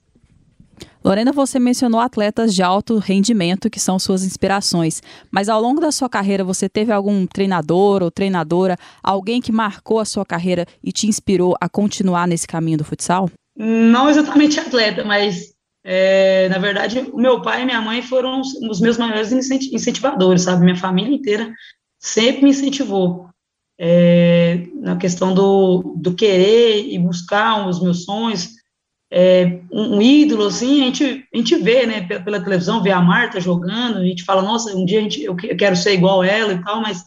Lorena, 1.10 1.32
você 1.32 1.58
mencionou 1.58 2.00
atletas 2.00 2.54
de 2.54 2.62
alto 2.62 3.00
rendimento 3.00 3.68
que 3.68 3.80
são 3.80 3.98
suas 3.98 4.24
inspirações, 4.24 5.02
mas 5.32 5.50
ao 5.50 5.60
longo 5.60 5.82
da 5.82 5.92
sua 5.92 6.08
carreira 6.08 6.44
você 6.44 6.70
teve 6.70 6.92
algum 6.92 7.26
treinador 7.26 8.04
ou 8.04 8.12
treinadora, 8.12 8.78
alguém 9.02 9.42
que 9.42 9.52
marcou 9.52 9.98
a 9.98 10.06
sua 10.06 10.24
carreira 10.24 10.68
e 10.84 10.92
te 10.92 11.08
inspirou 11.08 11.56
a 11.60 11.68
continuar 11.68 12.28
nesse 12.28 12.46
caminho 12.46 12.78
do 12.78 12.84
futsal? 12.84 13.28
Não 13.58 14.08
exatamente 14.08 14.60
atleta, 14.60 15.04
mas 15.04 15.52
é, 15.84 16.48
na 16.50 16.60
verdade 16.60 17.00
o 17.12 17.18
meu 17.18 17.42
pai 17.42 17.64
e 17.64 17.66
minha 17.66 17.82
mãe 17.82 18.04
foram 18.04 18.40
os 18.70 18.80
meus 18.80 19.00
maiores 19.00 19.32
incentivadores, 19.32 20.44
sabe? 20.44 20.64
Minha 20.64 20.76
família 20.76 21.16
inteira 21.16 21.52
sempre 22.00 22.44
me 22.44 22.52
incentivou. 22.52 23.28
É, 23.80 24.68
na 24.76 24.96
questão 24.96 25.34
do, 25.34 25.96
do 25.98 26.14
querer 26.14 26.86
e 26.88 27.00
buscar 27.00 27.68
os 27.68 27.82
meus 27.82 28.04
sonhos, 28.04 28.59
é, 29.12 29.60
um, 29.72 30.02
ídolo, 30.02 30.46
assim, 30.46 30.82
a 30.82 30.86
gente, 30.86 31.28
a 31.34 31.38
gente 31.38 31.56
vê, 31.56 31.86
né, 31.86 32.02
pela, 32.02 32.22
pela, 32.22 32.44
televisão, 32.44 32.84
vê 32.84 32.92
a 32.92 33.02
Marta 33.02 33.42
jogando, 33.42 33.98
a 33.98 34.04
gente 34.04 34.24
fala, 34.24 34.42
nossa, 34.42 34.76
um 34.76 34.86
dia 34.86 35.00
a 35.00 35.02
gente, 35.02 35.24
eu 35.24 35.36
quero 35.36 35.76
ser 35.76 35.94
igual 35.94 36.24
ela 36.24 36.54
e 36.54 36.64
tal, 36.64 36.82
mas 36.82 37.04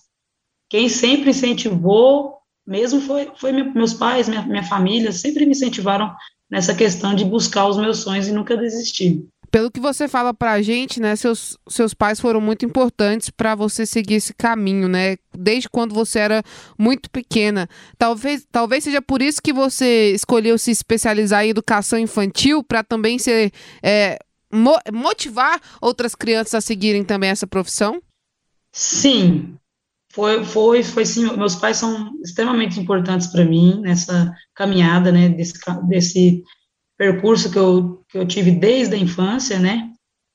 quem 0.69 0.89
sempre 0.89 1.31
incentivou 1.31 2.39
mesmo 2.67 3.01
foi, 3.01 3.31
foi 3.37 3.53
meus 3.53 3.95
pais, 3.95 4.29
minha, 4.29 4.43
minha 4.43 4.65
família, 4.65 5.13
sempre 5.13 5.45
me 5.45 5.53
incentivaram 5.53 6.13
nessa 6.51 6.75
questão 6.75 7.15
de 7.15 7.25
buscar 7.25 7.67
os 7.67 7.77
meus 7.77 7.99
sonhos 7.99 8.29
e 8.29 8.33
nunca 8.33 8.57
desistir 8.57 9.27
pelo 9.53 9.71
que 9.71 9.79
você 9.79 10.09
fala 10.09 10.33
para 10.33 10.53
a 10.53 10.63
gente, 10.63 10.99
né, 10.99 11.15
seus, 11.15 11.59
seus 11.69 11.93
pais 11.93 12.19
foram 12.19 12.41
muito 12.41 12.65
importantes 12.65 13.29
para 13.29 13.55
você 13.55 13.85
seguir 13.85 14.15
esse 14.15 14.33
caminho, 14.33 14.89
né? 14.89 15.19
Desde 15.37 15.69
quando 15.69 15.95
você 15.95 16.21
era 16.21 16.43
muito 16.79 17.11
pequena. 17.11 17.69
Talvez, 17.99 18.47
talvez 18.51 18.83
seja 18.83 19.03
por 19.03 19.21
isso 19.21 19.43
que 19.43 19.53
você 19.53 20.13
escolheu 20.15 20.57
se 20.57 20.71
especializar 20.71 21.45
em 21.45 21.51
educação 21.51 21.99
infantil 21.99 22.65
para 22.65 22.83
também 22.83 23.19
ser 23.19 23.53
é, 23.83 24.19
mo 24.51 24.75
motivar 24.91 25.61
outras 25.83 26.15
crianças 26.15 26.55
a 26.55 26.61
seguirem 26.63 27.05
também 27.05 27.29
essa 27.29 27.47
profissão. 27.47 28.03
Sim, 28.73 29.55
foi, 30.15 30.43
foi, 30.47 30.83
foi 30.83 31.05
sim. 31.05 31.31
Meus 31.37 31.57
pais 31.57 31.77
são 31.77 32.11
extremamente 32.25 32.81
importantes 32.81 33.27
para 33.27 33.45
mim 33.45 33.83
nessa 33.83 34.35
caminhada, 34.55 35.13
né? 35.13 35.29
Desse, 35.29 35.59
desse 35.87 36.43
percurso 37.03 37.51
que 37.51 37.59
eu, 37.59 38.05
que 38.09 38.17
eu 38.17 38.25
tive 38.25 38.53
desde 38.53 38.95
a 38.95 38.99
infância, 38.99 39.59
né? 39.59 39.91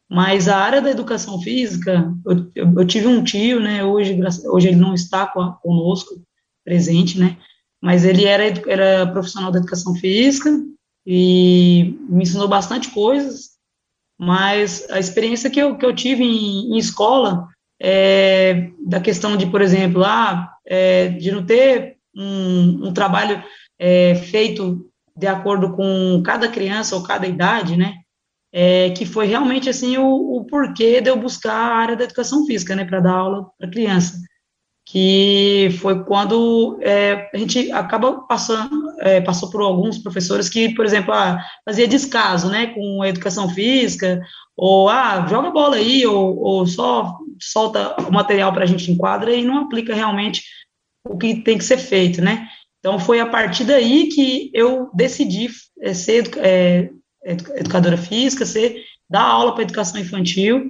Mas 0.09 0.49
a 0.49 0.57
área 0.57 0.81
da 0.81 0.91
educação 0.91 1.39
física, 1.39 2.13
eu, 2.25 2.51
eu, 2.53 2.73
eu 2.79 2.85
tive 2.85 3.07
um 3.07 3.23
tio, 3.23 3.61
né? 3.61 3.85
Hoje, 3.85 4.19
hoje 4.45 4.67
ele 4.67 4.75
não 4.75 4.93
está 4.93 5.25
conosco, 5.27 6.21
presente, 6.65 7.17
né? 7.17 7.37
Mas 7.81 8.03
ele 8.03 8.25
era, 8.25 8.43
era 8.67 9.07
profissional 9.07 9.49
da 9.49 9.59
educação 9.59 9.95
física 9.95 10.49
e 11.05 11.97
me 12.09 12.23
ensinou 12.23 12.49
bastante 12.49 12.89
coisas. 12.89 13.51
Mas 14.19 14.85
a 14.89 14.99
experiência 14.99 15.49
que 15.49 15.61
eu, 15.61 15.77
que 15.77 15.85
eu 15.85 15.95
tive 15.95 16.25
em, 16.25 16.73
em 16.73 16.77
escola, 16.77 17.47
é, 17.81 18.71
da 18.85 18.99
questão 18.99 19.37
de, 19.37 19.45
por 19.45 19.61
exemplo, 19.61 20.03
ah, 20.03 20.51
é, 20.65 21.07
de 21.07 21.31
não 21.31 21.45
ter 21.45 21.95
um, 22.13 22.87
um 22.87 22.93
trabalho 22.93 23.41
é, 23.79 24.15
feito 24.15 24.85
de 25.17 25.27
acordo 25.27 25.75
com 25.75 26.21
cada 26.23 26.47
criança 26.47 26.95
ou 26.95 27.03
cada 27.03 27.27
idade, 27.27 27.75
né? 27.75 27.95
É, 28.53 28.91
que 28.91 29.05
foi 29.05 29.27
realmente 29.27 29.69
assim 29.69 29.97
o, 29.97 30.37
o, 30.37 30.45
porquê 30.45 31.01
de 31.01 31.09
eu 31.09 31.17
buscar 31.17 31.53
a 31.53 31.75
área 31.75 31.95
da 31.95 32.05
educação 32.05 32.45
física, 32.45 32.75
né, 32.75 32.85
para 32.85 33.01
dar 33.01 33.11
aula 33.11 33.45
para 33.57 33.69
criança, 33.69 34.17
que 34.85 35.69
foi 35.81 36.05
quando 36.05 36.79
é, 36.81 37.29
a 37.33 37.37
gente 37.37 37.69
acaba 37.73 38.21
passando, 38.21 38.89
é, 39.01 39.19
passou 39.19 39.49
por 39.49 39.61
alguns 39.61 39.97
professores 39.97 40.47
que, 40.47 40.73
por 40.73 40.85
exemplo, 40.85 41.13
ah, 41.13 41.43
fazia 41.65 41.87
descaso, 41.87 42.49
né, 42.49 42.67
com 42.67 43.01
a 43.01 43.09
educação 43.09 43.49
física, 43.49 44.21
ou 44.55 44.87
ah, 44.87 45.27
joga 45.29 45.51
bola 45.51 45.75
aí, 45.75 46.07
ou, 46.07 46.37
ou 46.39 46.65
só 46.65 47.17
solta 47.39 47.95
o 48.07 48.11
material 48.13 48.53
para 48.53 48.63
a 48.63 48.67
gente 48.67 48.89
em 48.89 48.97
quadra 48.97 49.33
e 49.33 49.43
não 49.43 49.57
aplica 49.57 49.93
realmente 49.93 50.43
o 51.05 51.17
que 51.17 51.41
tem 51.43 51.57
que 51.57 51.65
ser 51.65 51.77
feito, 51.77 52.21
né? 52.21 52.47
Então, 52.79 52.99
foi 52.99 53.19
a 53.19 53.25
partir 53.25 53.63
daí 53.65 54.07
que 54.07 54.51
eu 54.53 54.89
decidi 54.93 55.49
é, 55.81 55.93
ser 55.93 56.29
é, 56.37 56.89
educadora 57.23 57.97
física, 57.97 58.45
ser, 58.45 58.83
dar 59.09 59.23
aula 59.23 59.53
para 59.53 59.63
educação 59.63 59.99
infantil, 59.99 60.69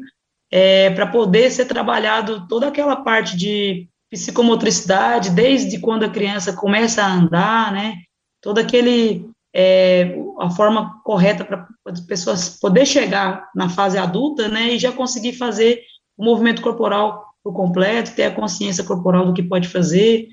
é, 0.51 0.89
para 0.91 1.07
poder 1.07 1.51
ser 1.51 1.65
trabalhado 1.65 2.47
toda 2.47 2.67
aquela 2.67 2.95
parte 2.95 3.35
de 3.35 3.87
psicomotricidade, 4.09 5.31
desde 5.31 5.79
quando 5.79 6.03
a 6.03 6.09
criança 6.09 6.53
começa 6.53 7.03
a 7.03 7.13
andar, 7.13 7.73
né, 7.73 7.95
toda 8.41 8.61
aquele, 8.61 9.29
é, 9.53 10.15
a 10.39 10.49
forma 10.49 11.01
correta 11.03 11.43
para 11.43 11.67
as 11.85 11.99
pessoas 11.99 12.57
poder 12.59 12.85
chegar 12.85 13.49
na 13.53 13.67
fase 13.67 13.97
adulta, 13.97 14.47
né, 14.47 14.73
e 14.73 14.79
já 14.79 14.91
conseguir 14.91 15.33
fazer 15.33 15.81
o 16.17 16.23
movimento 16.23 16.61
corporal 16.61 17.25
por 17.43 17.53
completo, 17.53 18.15
ter 18.15 18.25
a 18.25 18.35
consciência 18.35 18.83
corporal 18.83 19.25
do 19.25 19.33
que 19.33 19.43
pode 19.43 19.67
fazer, 19.67 20.27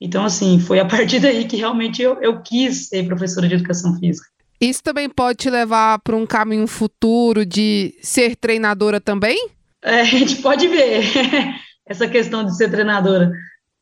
então, 0.00 0.24
assim, 0.24 0.60
foi 0.60 0.78
a 0.78 0.84
partir 0.84 1.20
daí 1.20 1.46
que 1.46 1.56
realmente 1.56 2.02
eu, 2.02 2.20
eu 2.20 2.42
quis 2.42 2.88
ser 2.88 3.06
professora 3.06 3.48
de 3.48 3.54
educação 3.54 3.98
física. 3.98 4.28
Isso 4.60 4.82
também 4.82 5.08
pode 5.08 5.38
te 5.38 5.50
levar 5.50 5.98
para 6.00 6.16
um 6.16 6.26
caminho 6.26 6.66
futuro 6.66 7.44
de 7.44 7.94
ser 8.02 8.36
treinadora 8.36 9.00
também? 9.00 9.48
É, 9.82 10.00
a 10.00 10.04
gente 10.04 10.36
pode 10.36 10.66
ver 10.68 11.04
essa 11.86 12.08
questão 12.08 12.44
de 12.44 12.56
ser 12.56 12.70
treinadora. 12.70 13.32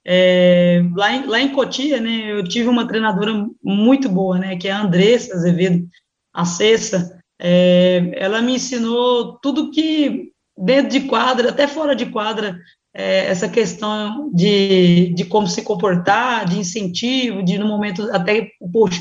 É, 0.06 0.82
lá, 0.94 1.12
em, 1.14 1.26
lá 1.26 1.40
em 1.40 1.48
Cotia, 1.48 2.00
né, 2.00 2.30
eu 2.30 2.44
tive 2.44 2.68
uma 2.68 2.86
treinadora 2.86 3.46
muito 3.62 4.08
boa, 4.08 4.38
né, 4.38 4.56
que 4.56 4.68
é 4.68 4.72
a 4.72 4.82
Andressa 4.82 5.34
Azevedo, 5.34 5.86
a 6.32 6.44
Cessa. 6.44 7.18
É, 7.40 8.10
ela 8.16 8.42
me 8.42 8.54
ensinou 8.54 9.38
tudo 9.40 9.70
que 9.70 10.30
dentro 10.56 10.90
de 10.90 11.08
quadra, 11.08 11.50
até 11.50 11.66
fora 11.66 11.96
de 11.96 12.06
quadra, 12.06 12.58
é, 12.94 13.26
essa 13.26 13.48
questão 13.48 14.30
de, 14.32 15.12
de 15.14 15.24
como 15.24 15.46
se 15.48 15.62
comportar, 15.62 16.48
de 16.48 16.58
incentivo, 16.58 17.42
de 17.42 17.58
no 17.58 17.66
momento 17.66 18.08
até 18.12 18.50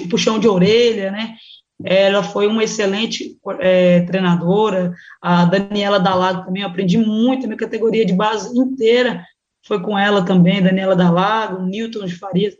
puxão 0.10 0.40
de 0.40 0.48
orelha, 0.48 1.12
né? 1.12 1.36
ela 1.84 2.24
foi 2.24 2.48
uma 2.48 2.64
excelente 2.64 3.38
é, 3.60 4.02
treinadora, 4.02 4.94
a 5.22 5.46
Daniela 5.46 6.00
Dalago 6.00 6.46
também, 6.46 6.62
eu 6.62 6.70
aprendi 6.70 6.98
muito, 6.98 7.46
minha 7.46 7.58
categoria 7.58 8.06
de 8.06 8.14
base 8.14 8.58
inteira 8.58 9.24
foi 9.66 9.82
com 9.82 9.98
ela 9.98 10.24
também, 10.24 10.62
Daniela 10.62 10.96
Dalago, 10.96 11.64
Newton 11.64 12.06
de 12.06 12.16
Farias, 12.16 12.54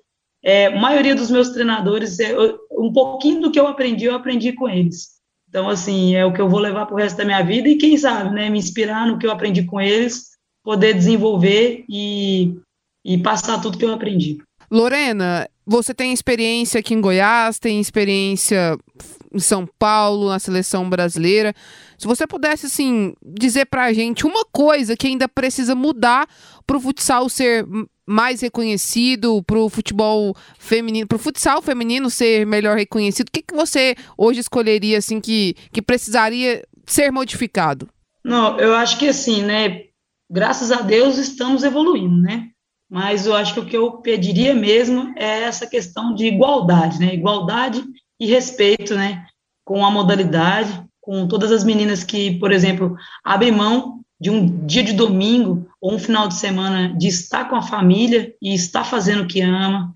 é, 0.44 0.68
a 0.68 0.76
maioria 0.80 1.16
dos 1.16 1.30
meus 1.30 1.50
treinadores, 1.50 2.20
é, 2.20 2.36
um 2.72 2.92
pouquinho 2.92 3.42
do 3.42 3.52
que 3.52 3.60
eu 3.60 3.68
aprendi, 3.68 4.06
eu 4.06 4.16
aprendi 4.16 4.54
com 4.54 4.68
eles. 4.68 5.14
Então, 5.48 5.70
assim, 5.70 6.16
é 6.16 6.26
o 6.26 6.34
que 6.34 6.42
eu 6.42 6.50
vou 6.50 6.60
levar 6.60 6.86
para 6.86 6.96
o 6.96 6.98
resto 6.98 7.18
da 7.18 7.26
minha 7.26 7.44
vida 7.44 7.70
e, 7.70 7.78
quem 7.78 7.96
sabe, 7.98 8.34
né, 8.34 8.50
me 8.50 8.58
inspirar 8.58 9.06
no 9.06 9.18
que 9.18 9.28
eu 9.28 9.32
aprendi 9.32 9.64
com 9.64 9.80
eles, 9.80 10.33
poder 10.64 10.94
desenvolver 10.94 11.84
e, 11.90 12.56
e 13.04 13.18
passar 13.18 13.62
tudo 13.62 13.78
que 13.78 13.86
eu 13.86 13.94
aprendi. 13.94 14.38
Lorena, 14.72 15.48
você 15.66 15.94
tem 15.94 16.12
experiência 16.12 16.80
aqui 16.80 16.94
em 16.94 17.02
Goiás, 17.02 17.60
tem 17.60 17.80
experiência 17.80 18.78
em 19.32 19.40
São 19.40 19.68
Paulo, 19.78 20.30
na 20.30 20.40
seleção 20.40 20.90
brasileira. 20.90 21.54
Se 21.98 22.08
você 22.08 22.26
pudesse, 22.26 22.66
assim, 22.66 23.14
dizer 23.24 23.66
pra 23.66 23.94
gente 23.94 24.26
uma 24.26 24.46
coisa 24.52 24.96
que 24.96 25.08
ainda 25.08 25.28
precisa 25.28 25.76
mudar 25.76 26.28
pro 26.66 26.80
futsal 26.80 27.30
ser 27.30 27.66
mais 28.06 28.42
reconhecido, 28.42 29.42
pro 29.44 29.70
futebol 29.70 30.36
feminino, 30.60 31.08
pro 31.08 31.18
futsal 31.18 31.62
feminino 31.62 32.10
ser 32.10 32.46
melhor 32.46 32.78
reconhecido, 32.78 33.30
o 33.30 33.32
que, 33.32 33.42
que 33.42 33.56
você 33.56 33.96
hoje 34.18 34.40
escolheria, 34.40 34.98
assim, 34.98 35.22
que, 35.22 35.56
que 35.72 35.82
precisaria 35.82 36.64
ser 36.86 37.12
modificado? 37.12 37.88
Não, 38.24 38.58
eu 38.60 38.74
acho 38.76 38.98
que 38.98 39.08
assim, 39.08 39.44
né, 39.44 39.84
graças 40.34 40.72
a 40.72 40.82
Deus 40.82 41.18
estamos 41.18 41.64
evoluindo, 41.64 42.18
né? 42.18 42.50
Mas 42.90 43.28
eu 43.28 43.36
acho 43.36 43.54
que 43.54 43.60
o 43.60 43.66
que 43.66 43.78
eu 43.78 43.92
pediria 43.98 44.56
mesmo 44.56 45.14
é 45.16 45.44
essa 45.44 45.68
questão 45.68 46.16
de 46.16 46.26
igualdade, 46.26 47.00
né? 47.00 47.14
Igualdade 47.14 47.84
e 48.20 48.26
respeito, 48.26 48.96
né? 48.96 49.28
Com 49.64 49.86
a 49.86 49.92
modalidade, 49.92 50.84
com 51.00 51.28
todas 51.28 51.52
as 51.52 51.64
meninas 51.64 52.04
que, 52.04 52.40
por 52.40 52.52
exemplo, 52.52 52.98
abrem 53.24 53.52
mão 53.52 54.02
de 54.20 54.32
um 54.32 54.66
dia 54.66 54.84
de 54.84 54.94
domingo 54.94 55.70
ou 55.80 55.94
um 55.94 56.00
final 56.00 56.28
de 56.28 56.36
semana 56.36 56.96
de 56.98 57.08
estar 57.08 57.48
com 57.48 57.56
a 57.56 57.62
família 57.62 58.34
e 58.42 58.56
estar 58.56 58.84
fazendo 58.84 59.24
o 59.24 59.28
que 59.28 59.42
ama, 59.42 59.94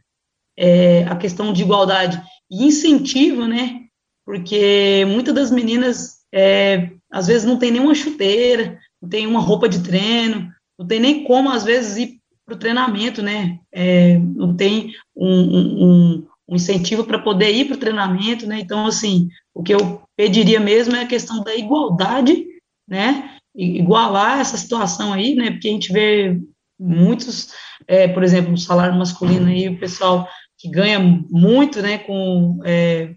é, 0.56 1.04
a 1.06 1.16
questão 1.16 1.52
de 1.52 1.64
igualdade 1.64 2.22
e 2.50 2.64
incentivo, 2.66 3.48
né? 3.48 3.82
Porque 4.24 5.04
muitas 5.08 5.34
das 5.34 5.50
meninas, 5.50 6.18
é, 6.32 6.92
às 7.12 7.26
vezes, 7.26 7.46
não 7.46 7.58
tem 7.58 7.72
nenhuma 7.72 7.96
chuteira, 7.96 8.78
não 9.02 9.10
tem 9.10 9.28
uma 9.28 9.40
roupa 9.40 9.68
de 9.68 9.84
treino, 9.84 10.52
não 10.78 10.88
tem 10.88 11.00
nem 11.00 11.24
como, 11.24 11.50
às 11.50 11.64
vezes, 11.64 11.98
ir 11.98 12.20
para 12.46 12.56
o 12.56 12.60
treinamento, 12.60 13.22
né? 13.22 13.60
É, 13.72 14.18
não 14.18 14.56
tem 14.56 14.94
um, 15.16 15.28
um, 15.28 16.28
um 16.48 16.56
incentivo 16.56 17.04
para 17.04 17.20
poder 17.20 17.52
ir 17.54 17.66
para 17.66 17.76
o 17.76 17.80
treinamento, 17.80 18.48
né? 18.48 18.60
Então, 18.60 18.86
assim, 18.86 19.28
o 19.54 19.62
que 19.62 19.74
eu 19.74 20.02
pediria 20.16 20.60
mesmo 20.60 20.96
é 20.96 21.02
a 21.02 21.08
questão 21.08 21.44
da 21.44 21.56
igualdade, 21.56 22.46
né? 22.88 23.38
igualar 23.58 24.40
essa 24.40 24.56
situação 24.56 25.12
aí, 25.12 25.34
né? 25.34 25.52
Porque 25.52 25.68
a 25.68 25.72
gente 25.72 25.92
vê 25.92 26.40
muitos, 26.80 27.50
é, 27.88 28.08
por 28.08 28.24
exemplo, 28.24 28.52
no 28.52 28.58
salário 28.58 28.98
masculino 28.98 29.48
aí, 29.48 29.68
o 29.68 29.80
pessoal 29.80 30.28
que 30.60 30.70
ganha 30.70 31.00
muito, 31.00 31.82
né? 31.82 31.98
Com 31.98 32.60
é, 32.64 33.16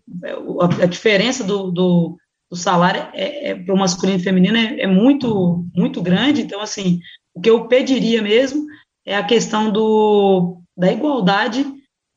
a, 0.60 0.84
a, 0.84 0.86
diferença 0.86 1.44
do, 1.44 1.70
do, 1.70 2.16
do 2.50 2.56
salário 2.56 3.06
é, 3.12 3.50
é 3.50 3.54
para 3.54 3.74
o 3.74 3.78
masculino 3.78 4.18
e 4.18 4.22
feminino 4.22 4.56
é, 4.56 4.80
é, 4.80 4.86
muito, 4.86 5.64
muito 5.74 6.02
grande. 6.02 6.42
Então, 6.42 6.60
assim, 6.60 6.98
o 7.34 7.40
que 7.40 7.48
eu 7.48 7.68
pediria 7.68 8.20
mesmo 8.20 8.66
é 9.06 9.16
a 9.16 9.24
questão 9.24 9.70
do, 9.70 10.60
da 10.76 10.92
igualdade 10.92 11.64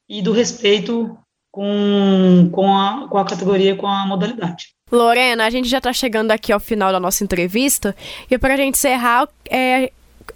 e 0.09 0.21
do 0.21 0.31
respeito 0.31 1.17
com, 1.51 2.49
com, 2.51 2.75
a, 2.75 3.07
com 3.07 3.17
a 3.17 3.25
categoria, 3.25 3.75
com 3.75 3.87
a 3.87 4.07
modalidade. 4.07 4.73
Lorena, 4.91 5.45
a 5.45 5.49
gente 5.49 5.67
já 5.67 5.77
está 5.77 5.93
chegando 5.93 6.31
aqui 6.31 6.51
ao 6.51 6.59
final 6.59 6.91
da 6.91 6.99
nossa 6.99 7.23
entrevista 7.23 7.95
e 8.29 8.37
para 8.37 8.55
a 8.55 8.57
gente 8.57 8.75
encerrar, 8.75 9.27
é, 9.49 9.91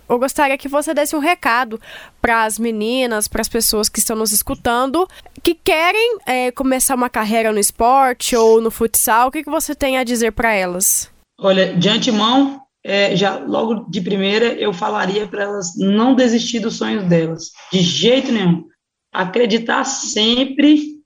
eu 0.09 0.19
gostaria 0.19 0.57
que 0.57 0.67
você 0.67 0.93
desse 0.93 1.15
um 1.15 1.19
recado 1.19 1.79
para 2.21 2.45
as 2.45 2.57
meninas, 2.57 3.27
para 3.27 3.41
as 3.41 3.49
pessoas 3.49 3.89
que 3.89 3.99
estão 3.99 4.15
nos 4.15 4.31
escutando, 4.31 5.07
que 5.43 5.53
querem 5.55 6.17
é, 6.25 6.51
começar 6.51 6.95
uma 6.95 7.09
carreira 7.09 7.51
no 7.51 7.59
esporte 7.59 8.35
ou 8.35 8.61
no 8.61 8.71
futsal. 8.71 9.27
O 9.27 9.31
que, 9.31 9.43
que 9.43 9.49
você 9.49 9.73
tem 9.73 9.97
a 9.97 10.03
dizer 10.03 10.31
para 10.31 10.53
elas? 10.53 11.11
Olha, 11.39 11.75
de 11.75 11.87
antemão, 11.89 12.61
é, 12.83 13.15
já 13.15 13.37
logo 13.37 13.89
de 13.89 14.01
primeira, 14.01 14.53
eu 14.53 14.73
falaria 14.73 15.27
para 15.27 15.43
elas 15.43 15.77
não 15.77 16.15
desistir 16.15 16.59
dos 16.59 16.77
sonhos 16.77 17.03
delas, 17.03 17.51
de 17.71 17.81
jeito 17.81 18.31
nenhum. 18.31 18.65
Acreditar 19.13 19.83
sempre 19.83 20.97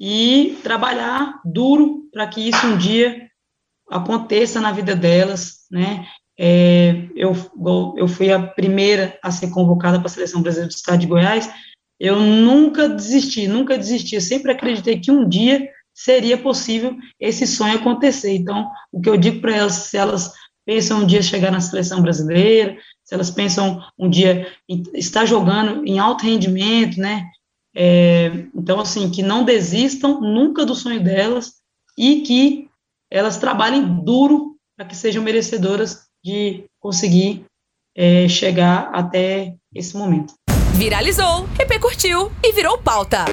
e 0.00 0.58
trabalhar 0.62 1.40
duro 1.44 2.08
para 2.12 2.26
que 2.26 2.48
isso 2.48 2.66
um 2.66 2.76
dia 2.76 3.28
aconteça 3.90 4.60
na 4.60 4.72
vida 4.72 4.94
delas, 4.94 5.66
né? 5.70 6.06
É, 6.38 7.08
eu, 7.16 7.34
eu 7.96 8.06
fui 8.06 8.30
a 8.30 8.40
primeira 8.40 9.18
a 9.22 9.30
ser 9.30 9.50
convocada 9.50 9.98
para 9.98 10.06
a 10.06 10.10
Seleção 10.10 10.40
Brasileira 10.40 10.72
do 10.72 10.76
Estado 10.76 11.00
de 11.00 11.06
Goiás, 11.06 11.50
eu 11.98 12.20
nunca 12.20 12.88
desisti, 12.88 13.48
nunca 13.48 13.76
desisti, 13.76 14.14
eu 14.14 14.20
sempre 14.20 14.52
acreditei 14.52 15.00
que 15.00 15.10
um 15.10 15.28
dia 15.28 15.68
seria 15.92 16.38
possível 16.38 16.96
esse 17.18 17.44
sonho 17.44 17.74
acontecer. 17.74 18.36
Então, 18.36 18.70
o 18.92 19.00
que 19.00 19.10
eu 19.10 19.16
digo 19.16 19.40
para 19.40 19.56
elas, 19.56 19.72
se 19.72 19.96
elas 19.96 20.32
pensam 20.64 21.00
um 21.00 21.06
dia 21.06 21.22
chegar 21.22 21.50
na 21.50 21.60
seleção 21.60 22.00
brasileira, 22.00 22.78
se 23.02 23.14
elas 23.14 23.30
pensam 23.30 23.82
um 23.98 24.08
dia 24.08 24.46
estar 24.94 25.26
jogando 25.26 25.84
em 25.84 25.98
alto 25.98 26.24
rendimento, 26.24 27.00
né, 27.00 27.28
é, 27.74 28.46
então, 28.54 28.80
assim, 28.80 29.10
que 29.10 29.22
não 29.22 29.44
desistam 29.44 30.20
nunca 30.20 30.64
do 30.64 30.74
sonho 30.74 31.02
delas 31.02 31.54
e 31.96 32.22
que 32.22 32.68
elas 33.10 33.38
trabalhem 33.38 34.04
duro 34.04 34.56
para 34.76 34.86
que 34.86 34.96
sejam 34.96 35.22
merecedoras 35.22 36.07
de 36.24 36.64
conseguir 36.80 37.44
é, 37.96 38.28
chegar 38.28 38.90
até 38.92 39.54
esse 39.74 39.96
momento. 39.96 40.34
Viralizou, 40.74 41.48
repercutiu 41.58 42.30
e 42.42 42.52
virou 42.52 42.78
pauta. 42.78 43.24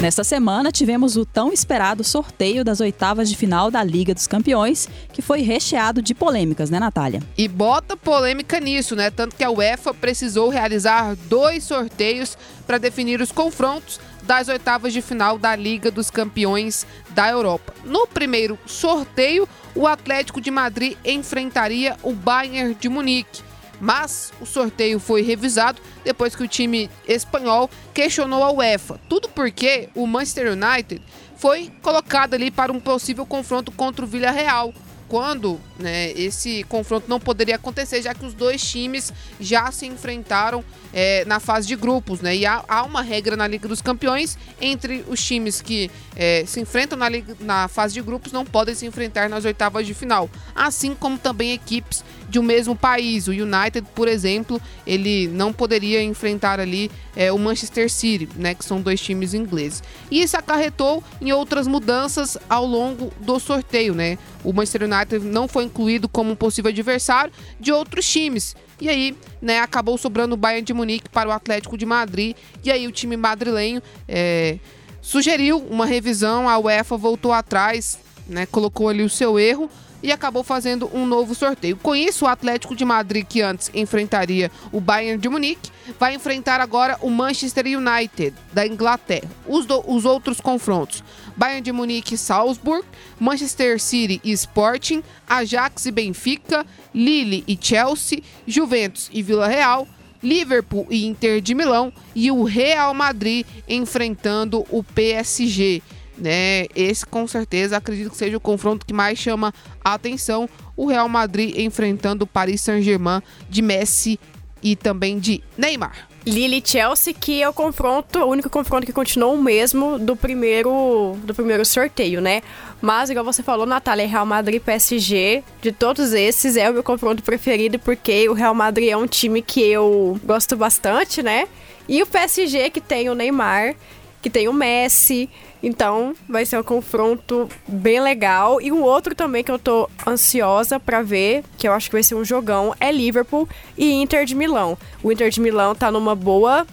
Nesta 0.00 0.24
semana, 0.24 0.72
tivemos 0.72 1.18
o 1.18 1.26
tão 1.26 1.52
esperado 1.52 2.02
sorteio 2.02 2.64
das 2.64 2.80
oitavas 2.80 3.28
de 3.28 3.36
final 3.36 3.70
da 3.70 3.84
Liga 3.84 4.14
dos 4.14 4.26
Campeões, 4.26 4.88
que 5.12 5.20
foi 5.20 5.42
recheado 5.42 6.00
de 6.00 6.14
polêmicas, 6.14 6.70
né, 6.70 6.80
Natália? 6.80 7.22
E 7.36 7.46
bota 7.46 7.98
polêmica 7.98 8.58
nisso, 8.58 8.96
né? 8.96 9.10
Tanto 9.10 9.36
que 9.36 9.44
a 9.44 9.50
UEFA 9.50 9.92
precisou 9.92 10.48
realizar 10.48 11.14
dois 11.28 11.64
sorteios 11.64 12.36
para 12.66 12.78
definir 12.78 13.20
os 13.20 13.30
confrontos 13.30 14.00
das 14.22 14.48
oitavas 14.48 14.92
de 14.92 15.02
final 15.02 15.38
da 15.38 15.54
Liga 15.54 15.90
dos 15.90 16.10
Campeões 16.10 16.86
da 17.10 17.28
Europa. 17.28 17.74
No 17.84 18.06
primeiro 18.06 18.58
sorteio, 18.66 19.48
o 19.74 19.86
Atlético 19.86 20.40
de 20.40 20.50
Madrid 20.50 20.96
enfrentaria 21.04 21.96
o 22.02 22.12
Bayern 22.12 22.74
de 22.74 22.88
Munique 22.88 23.50
mas 23.80 24.30
o 24.40 24.46
sorteio 24.46 25.00
foi 25.00 25.22
revisado 25.22 25.80
depois 26.04 26.36
que 26.36 26.42
o 26.42 26.48
time 26.48 26.90
espanhol 27.08 27.70
questionou 27.94 28.44
a 28.44 28.52
UEFA. 28.52 29.00
Tudo 29.08 29.28
porque 29.30 29.88
o 29.94 30.06
Manchester 30.06 30.52
United 30.52 31.02
foi 31.36 31.72
colocado 31.80 32.34
ali 32.34 32.50
para 32.50 32.70
um 32.70 32.78
possível 32.78 33.24
confronto 33.24 33.72
contra 33.72 34.04
o 34.04 34.08
Villarreal, 34.08 34.74
quando 35.10 35.60
né, 35.76 36.12
esse 36.12 36.62
confronto 36.68 37.06
não 37.08 37.18
poderia 37.18 37.56
acontecer, 37.56 38.00
já 38.00 38.14
que 38.14 38.24
os 38.24 38.32
dois 38.32 38.62
times 38.62 39.12
já 39.40 39.72
se 39.72 39.84
enfrentaram 39.84 40.64
é, 40.92 41.24
na 41.24 41.40
fase 41.40 41.66
de 41.66 41.74
grupos, 41.74 42.20
né? 42.20 42.36
E 42.36 42.46
há, 42.46 42.64
há, 42.68 42.84
uma 42.84 43.02
regra 43.02 43.36
na 43.36 43.44
Liga 43.48 43.66
dos 43.66 43.82
Campeões 43.82 44.38
entre 44.60 45.04
os 45.08 45.20
times 45.20 45.60
que 45.60 45.90
é, 46.14 46.44
se 46.46 46.60
enfrentam 46.60 46.96
na, 46.96 47.08
na 47.40 47.66
fase 47.66 47.94
de 47.94 48.02
grupos 48.02 48.30
não 48.30 48.46
podem 48.46 48.72
se 48.72 48.86
enfrentar 48.86 49.28
nas 49.28 49.44
oitavas 49.44 49.84
de 49.84 49.94
final, 49.94 50.30
assim 50.54 50.94
como 50.94 51.18
também 51.18 51.52
equipes 51.52 52.04
de 52.30 52.38
um 52.38 52.42
mesmo 52.42 52.76
país. 52.76 53.26
O 53.26 53.32
United, 53.32 53.86
por 53.94 54.06
exemplo, 54.08 54.60
ele 54.86 55.26
não 55.28 55.52
poderia 55.52 56.02
enfrentar 56.02 56.60
ali 56.60 56.90
é, 57.16 57.32
o 57.32 57.38
Manchester 57.38 57.90
City, 57.90 58.28
né? 58.36 58.54
Que 58.54 58.64
são 58.64 58.80
dois 58.80 59.00
times 59.00 59.34
ingleses. 59.34 59.82
E 60.10 60.22
isso 60.22 60.36
acarretou 60.36 61.02
em 61.20 61.32
outras 61.32 61.66
mudanças 61.66 62.38
ao 62.48 62.64
longo 62.64 63.12
do 63.20 63.38
sorteio, 63.40 63.94
né? 63.94 64.16
O 64.44 64.52
Manchester 64.52 64.84
United 64.84 65.26
não 65.26 65.48
foi 65.48 65.64
incluído 65.64 66.08
como 66.08 66.30
um 66.30 66.36
possível 66.36 66.70
adversário 66.70 67.32
de 67.58 67.72
outros 67.72 68.08
times. 68.08 68.54
E 68.80 68.88
aí, 68.88 69.14
né, 69.42 69.58
acabou 69.58 69.98
sobrando 69.98 70.34
o 70.34 70.38
Bayern 70.38 70.64
de 70.64 70.72
Munique 70.72 71.08
para 71.10 71.28
o 71.28 71.32
Atlético 71.32 71.76
de 71.76 71.84
Madrid. 71.84 72.34
E 72.64 72.70
aí 72.70 72.86
o 72.86 72.92
time 72.92 73.16
madrilenho 73.16 73.82
é, 74.08 74.58
sugeriu 75.02 75.58
uma 75.58 75.84
revisão, 75.84 76.48
a 76.48 76.58
UEFA 76.58 76.96
voltou 76.96 77.32
atrás, 77.32 77.98
né, 78.26 78.46
colocou 78.46 78.88
ali 78.88 79.02
o 79.02 79.10
seu 79.10 79.38
erro 79.38 79.68
e 80.02 80.12
acabou 80.12 80.42
fazendo 80.42 80.90
um 80.92 81.06
novo 81.06 81.34
sorteio. 81.34 81.76
Com 81.76 81.94
isso, 81.94 82.24
o 82.24 82.28
Atlético 82.28 82.74
de 82.74 82.84
Madrid, 82.84 83.26
que 83.26 83.42
antes 83.42 83.70
enfrentaria 83.74 84.50
o 84.72 84.80
Bayern 84.80 85.20
de 85.20 85.28
Munique, 85.28 85.70
vai 85.98 86.14
enfrentar 86.14 86.60
agora 86.60 86.98
o 87.00 87.10
Manchester 87.10 87.64
United 87.66 88.34
da 88.52 88.66
Inglaterra. 88.66 89.30
Os, 89.46 89.66
do, 89.66 89.82
os 89.86 90.04
outros 90.04 90.40
confrontos: 90.40 91.02
Bayern 91.36 91.62
de 91.62 91.72
Munique 91.72 92.14
e 92.14 92.18
Salzburg, 92.18 92.84
Manchester 93.18 93.80
City 93.80 94.20
e 94.24 94.32
Sporting, 94.32 95.02
Ajax 95.28 95.86
e 95.86 95.90
Benfica, 95.90 96.64
Lille 96.94 97.44
e 97.46 97.58
Chelsea, 97.60 98.22
Juventus 98.46 99.10
e 99.12 99.22
Vila 99.22 99.46
Real. 99.46 99.86
Liverpool 100.22 100.86
e 100.90 101.06
Inter 101.06 101.40
de 101.40 101.54
Milão 101.54 101.90
e 102.14 102.30
o 102.30 102.42
Real 102.44 102.92
Madrid 102.92 103.46
enfrentando 103.66 104.66
o 104.68 104.84
PSG. 104.84 105.82
Né? 106.20 106.66
Esse 106.74 107.04
com 107.06 107.26
certeza 107.26 107.76
acredito 107.76 108.10
que 108.10 108.16
seja 108.16 108.36
o 108.36 108.40
confronto 108.40 108.84
que 108.86 108.92
mais 108.92 109.18
chama 109.18 109.52
a 109.84 109.94
atenção. 109.94 110.48
O 110.76 110.86
Real 110.86 111.08
Madrid 111.08 111.56
enfrentando 111.58 112.24
o 112.24 112.26
Paris 112.26 112.60
Saint-Germain 112.60 113.22
de 113.48 113.62
Messi 113.62 114.20
e 114.62 114.76
também 114.76 115.18
de 115.18 115.42
Neymar. 115.56 116.08
Lille 116.26 116.62
Chelsea, 116.64 117.14
que 117.14 117.42
é 117.42 117.48
o 117.48 117.52
confronto, 117.52 118.18
o 118.18 118.26
único 118.26 118.50
confronto 118.50 118.84
que 118.84 118.92
continuou 118.92 119.34
o 119.34 119.42
mesmo 119.42 119.98
do 119.98 120.14
primeiro 120.14 121.16
do 121.24 121.34
primeiro 121.34 121.64
sorteio, 121.64 122.20
né? 122.20 122.42
Mas, 122.80 123.08
igual 123.08 123.24
você 123.24 123.42
falou, 123.42 123.66
Natália, 123.66 124.06
Real 124.06 124.26
Madrid 124.26 124.60
PSG, 124.60 125.42
de 125.62 125.72
todos 125.72 126.12
esses, 126.12 126.56
é 126.56 126.68
o 126.68 126.74
meu 126.74 126.82
confronto 126.82 127.22
preferido, 127.22 127.78
porque 127.78 128.28
o 128.28 128.34
Real 128.34 128.54
Madrid 128.54 128.90
é 128.90 128.96
um 128.96 129.06
time 129.06 129.40
que 129.40 129.60
eu 129.60 130.20
gosto 130.24 130.56
bastante, 130.56 131.22
né? 131.22 131.48
E 131.88 132.02
o 132.02 132.06
PSG, 132.06 132.70
que 132.70 132.80
tem 132.80 133.08
o 133.08 133.14
Neymar, 133.14 133.74
que 134.22 134.30
tem 134.30 134.48
o 134.48 134.52
Messi. 134.52 135.28
Então, 135.62 136.14
vai 136.28 136.44
ser 136.46 136.58
um 136.58 136.62
confronto 136.62 137.48
bem 137.66 138.00
legal. 138.00 138.60
E 138.60 138.72
um 138.72 138.82
outro 138.82 139.14
também 139.14 139.44
que 139.44 139.50
eu 139.50 139.58
tô 139.58 139.88
ansiosa 140.06 140.78
para 140.78 141.02
ver, 141.02 141.44
que 141.58 141.68
eu 141.68 141.72
acho 141.72 141.88
que 141.88 141.96
vai 141.96 142.02
ser 142.02 142.14
um 142.14 142.24
jogão, 142.24 142.74
é 142.80 142.90
Liverpool 142.90 143.48
e 143.76 143.92
Inter 143.92 144.24
de 144.24 144.34
Milão. 144.34 144.76
O 145.02 145.10
Inter 145.12 145.30
de 145.30 145.40
Milão 145.40 145.74
tá 145.74 145.90
numa 145.90 146.14
boa, 146.14 146.66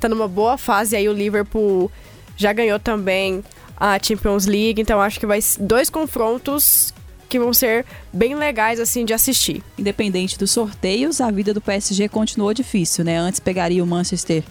tá 0.00 0.08
numa 0.08 0.28
boa 0.28 0.56
fase 0.56 0.96
aí 0.96 1.08
o 1.08 1.12
Liverpool 1.12 1.90
já 2.36 2.52
ganhou 2.52 2.78
também 2.78 3.42
a 3.76 3.98
Champions 4.00 4.46
League, 4.46 4.80
então 4.80 5.00
acho 5.00 5.20
que 5.20 5.26
vai 5.26 5.40
dois 5.60 5.88
confrontos 5.88 6.92
que 7.28 7.38
vão 7.38 7.52
ser 7.52 7.84
bem 8.12 8.34
legais 8.34 8.80
assim 8.80 9.04
de 9.04 9.12
assistir. 9.12 9.62
Independente 9.78 10.38
dos 10.38 10.50
sorteios, 10.50 11.20
a 11.20 11.30
vida 11.30 11.52
do 11.52 11.60
PSG 11.60 12.08
continuou 12.08 12.54
difícil, 12.54 13.04
né? 13.04 13.18
Antes 13.18 13.38
pegaria 13.38 13.84
o 13.84 13.86
Manchester 13.86 14.42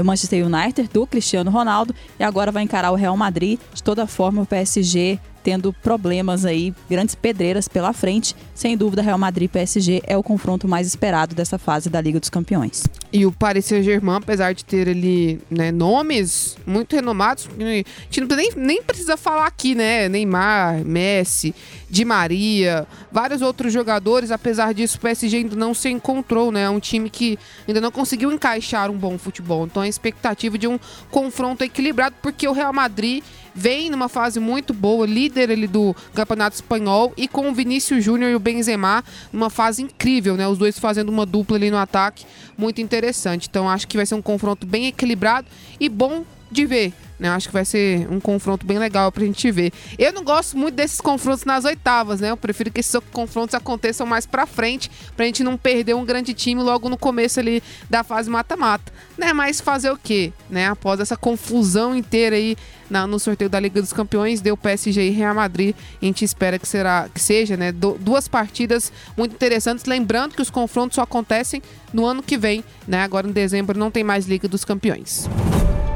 o 0.00 0.04
Manchester 0.04 0.46
United 0.46 0.88
do 0.92 1.06
Cristiano 1.06 1.50
Ronaldo 1.50 1.94
e 2.18 2.24
agora 2.24 2.52
vai 2.52 2.62
encarar 2.62 2.90
o 2.92 2.96
Real 2.96 3.16
Madrid. 3.16 3.58
De 3.74 3.82
toda 3.82 4.06
forma, 4.06 4.42
o 4.42 4.46
PSG 4.46 5.18
tendo 5.42 5.72
problemas 5.72 6.44
aí, 6.44 6.74
grandes 6.88 7.14
pedreiras 7.14 7.68
pela 7.68 7.92
frente. 7.92 8.34
Sem 8.54 8.76
dúvida, 8.76 9.02
Real 9.02 9.18
Madrid 9.18 9.46
e 9.46 9.48
PSG 9.48 10.02
é 10.06 10.16
o 10.16 10.22
confronto 10.22 10.68
mais 10.68 10.86
esperado 10.86 11.34
dessa 11.34 11.58
fase 11.58 11.90
da 11.90 12.00
Liga 12.00 12.20
dos 12.20 12.30
Campeões. 12.30 12.84
E 13.12 13.26
o 13.26 13.32
Paris 13.32 13.64
Saint-Germain, 13.66 14.16
apesar 14.16 14.54
de 14.54 14.64
ter 14.64 14.88
ali 14.88 15.40
né, 15.50 15.72
nomes 15.72 16.56
muito 16.66 16.94
renomados, 16.94 17.48
a 17.58 17.64
gente 18.10 18.34
nem, 18.34 18.52
nem 18.56 18.82
precisa 18.82 19.16
falar 19.16 19.46
aqui, 19.46 19.74
né? 19.74 20.08
Neymar, 20.08 20.84
Messi, 20.84 21.54
Di 21.90 22.04
Maria, 22.04 22.86
vários 23.10 23.42
outros 23.42 23.72
jogadores, 23.72 24.30
apesar 24.30 24.72
disso, 24.72 24.96
o 24.96 25.00
PSG 25.00 25.36
ainda 25.38 25.56
não 25.56 25.74
se 25.74 25.90
encontrou, 25.90 26.50
né? 26.50 26.62
É 26.62 26.70
um 26.70 26.80
time 26.80 27.10
que 27.10 27.38
ainda 27.68 27.80
não 27.80 27.90
conseguiu 27.90 28.32
encaixar 28.32 28.90
um 28.90 28.96
bom 28.96 29.18
futebol. 29.18 29.66
Então 29.66 29.82
a 29.82 29.88
expectativa 29.88 30.56
de 30.56 30.66
um 30.66 30.78
confronto 31.10 31.62
equilibrado, 31.64 32.14
porque 32.22 32.48
o 32.48 32.52
Real 32.52 32.72
Madrid 32.72 33.22
vem 33.54 33.90
numa 33.90 34.08
fase 34.08 34.40
muito 34.40 34.72
boa, 34.72 35.06
líder 35.06 35.50
ali 35.50 35.66
do 35.66 35.94
Campeonato 36.14 36.56
Espanhol 36.56 37.12
e 37.16 37.28
com 37.28 37.50
o 37.50 37.54
Vinícius 37.54 38.04
Júnior 38.04 38.30
e 38.30 38.34
o 38.34 38.40
Benzema 38.40 39.04
numa 39.32 39.50
fase 39.50 39.82
incrível, 39.82 40.36
né? 40.36 40.46
Os 40.48 40.58
dois 40.58 40.78
fazendo 40.78 41.08
uma 41.08 41.26
dupla 41.26 41.56
ali 41.56 41.70
no 41.70 41.76
ataque, 41.76 42.24
muito 42.56 42.80
interessante. 42.80 43.48
Então 43.48 43.68
acho 43.68 43.86
que 43.88 43.96
vai 43.96 44.06
ser 44.06 44.14
um 44.14 44.22
confronto 44.22 44.66
bem 44.66 44.86
equilibrado 44.86 45.46
e 45.78 45.88
bom 45.88 46.24
de 46.52 46.66
ver. 46.66 46.92
Né? 47.22 47.28
Acho 47.28 47.46
que 47.46 47.52
vai 47.52 47.64
ser 47.64 48.08
um 48.10 48.18
confronto 48.18 48.66
bem 48.66 48.80
legal 48.80 49.12
pra 49.12 49.24
gente 49.24 49.48
ver. 49.52 49.72
Eu 49.96 50.12
não 50.12 50.24
gosto 50.24 50.58
muito 50.58 50.74
desses 50.74 51.00
confrontos 51.00 51.44
nas 51.44 51.64
oitavas, 51.64 52.20
né? 52.20 52.30
Eu 52.30 52.36
prefiro 52.36 52.68
que 52.68 52.80
esses 52.80 52.96
confrontos 53.12 53.54
aconteçam 53.54 54.04
mais 54.04 54.26
pra 54.26 54.44
frente, 54.44 54.90
pra 55.16 55.24
gente 55.24 55.44
não 55.44 55.56
perder 55.56 55.94
um 55.94 56.04
grande 56.04 56.34
time 56.34 56.60
logo 56.60 56.88
no 56.88 56.98
começo 56.98 57.38
ali 57.38 57.62
da 57.88 58.02
fase 58.02 58.28
mata-mata. 58.28 58.92
Né? 59.16 59.32
Mas 59.32 59.60
fazer 59.60 59.92
o 59.92 59.96
quê? 59.96 60.32
Né? 60.50 60.66
Após 60.66 60.98
essa 60.98 61.16
confusão 61.16 61.94
inteira 61.94 62.34
aí 62.34 62.56
na, 62.90 63.06
no 63.06 63.20
sorteio 63.20 63.48
da 63.48 63.60
Liga 63.60 63.80
dos 63.80 63.92
Campeões, 63.92 64.40
deu 64.40 64.56
PSG 64.56 65.06
e 65.06 65.10
Real 65.10 65.36
Madrid. 65.36 65.76
A 66.00 66.04
gente 66.04 66.24
espera 66.24 66.58
que, 66.58 66.66
será, 66.66 67.08
que 67.14 67.20
seja, 67.20 67.56
né? 67.56 67.70
Do, 67.70 67.96
duas 68.00 68.26
partidas 68.26 68.92
muito 69.16 69.32
interessantes. 69.36 69.84
Lembrando 69.84 70.34
que 70.34 70.42
os 70.42 70.50
confrontos 70.50 70.96
só 70.96 71.02
acontecem 71.02 71.62
no 71.92 72.04
ano 72.04 72.20
que 72.20 72.36
vem, 72.36 72.64
né? 72.84 73.04
Agora 73.04 73.28
em 73.28 73.32
dezembro 73.32 73.78
não 73.78 73.92
tem 73.92 74.02
mais 74.02 74.26
Liga 74.26 74.48
dos 74.48 74.64
Campeões. 74.64 75.28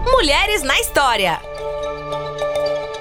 Mulheres 0.09 0.62
na 0.62 0.79
História. 0.79 1.40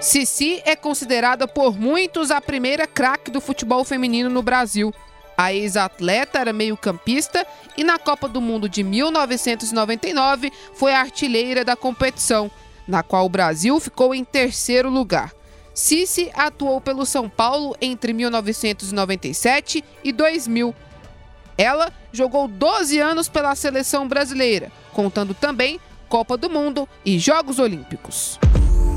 Cici 0.02 0.60
é 0.66 0.76
considerada 0.76 1.48
por 1.48 1.80
muitos 1.80 2.32
a 2.32 2.42
primeira 2.42 2.88
craque 2.88 3.30
do 3.30 3.40
futebol 3.40 3.84
feminino 3.84 4.28
no 4.28 4.42
Brasil. 4.42 4.92
A 5.38 5.54
ex-atleta 5.54 6.40
era 6.40 6.52
meio-campista 6.52 7.46
e 7.78 7.84
na 7.84 8.00
Copa 8.00 8.28
do 8.28 8.42
Mundo 8.42 8.68
de 8.68 8.82
1999 8.82 10.52
foi 10.74 10.96
a 10.96 11.02
artilheira 11.02 11.64
da 11.64 11.76
competição, 11.76 12.50
na 12.88 13.04
qual 13.04 13.28
o 13.28 13.30
Brasil 13.30 13.80
ficou 13.80 14.16
em 14.16 14.24
terceiro 14.24 14.90
lugar. 14.90 15.32
Cici 15.76 16.32
atuou 16.34 16.82
pelo 16.82 17.06
São 17.06 17.30
Paulo 17.30 17.76
entre 17.80 18.14
1997 18.14 19.86
e 20.04 20.12
2000. 20.12 20.74
Ela 21.56 21.94
jogou 22.12 22.48
12 22.48 23.00
anos 23.00 23.30
pela 23.30 23.54
seleção 23.54 24.08
brasileira, 24.08 24.72
contando 24.92 25.36
também 25.36 25.80
Copa 26.08 26.38
do 26.38 26.50
Mundo 26.50 26.88
e 27.06 27.18
Jogos 27.20 27.60
Olímpicos. 27.60 28.40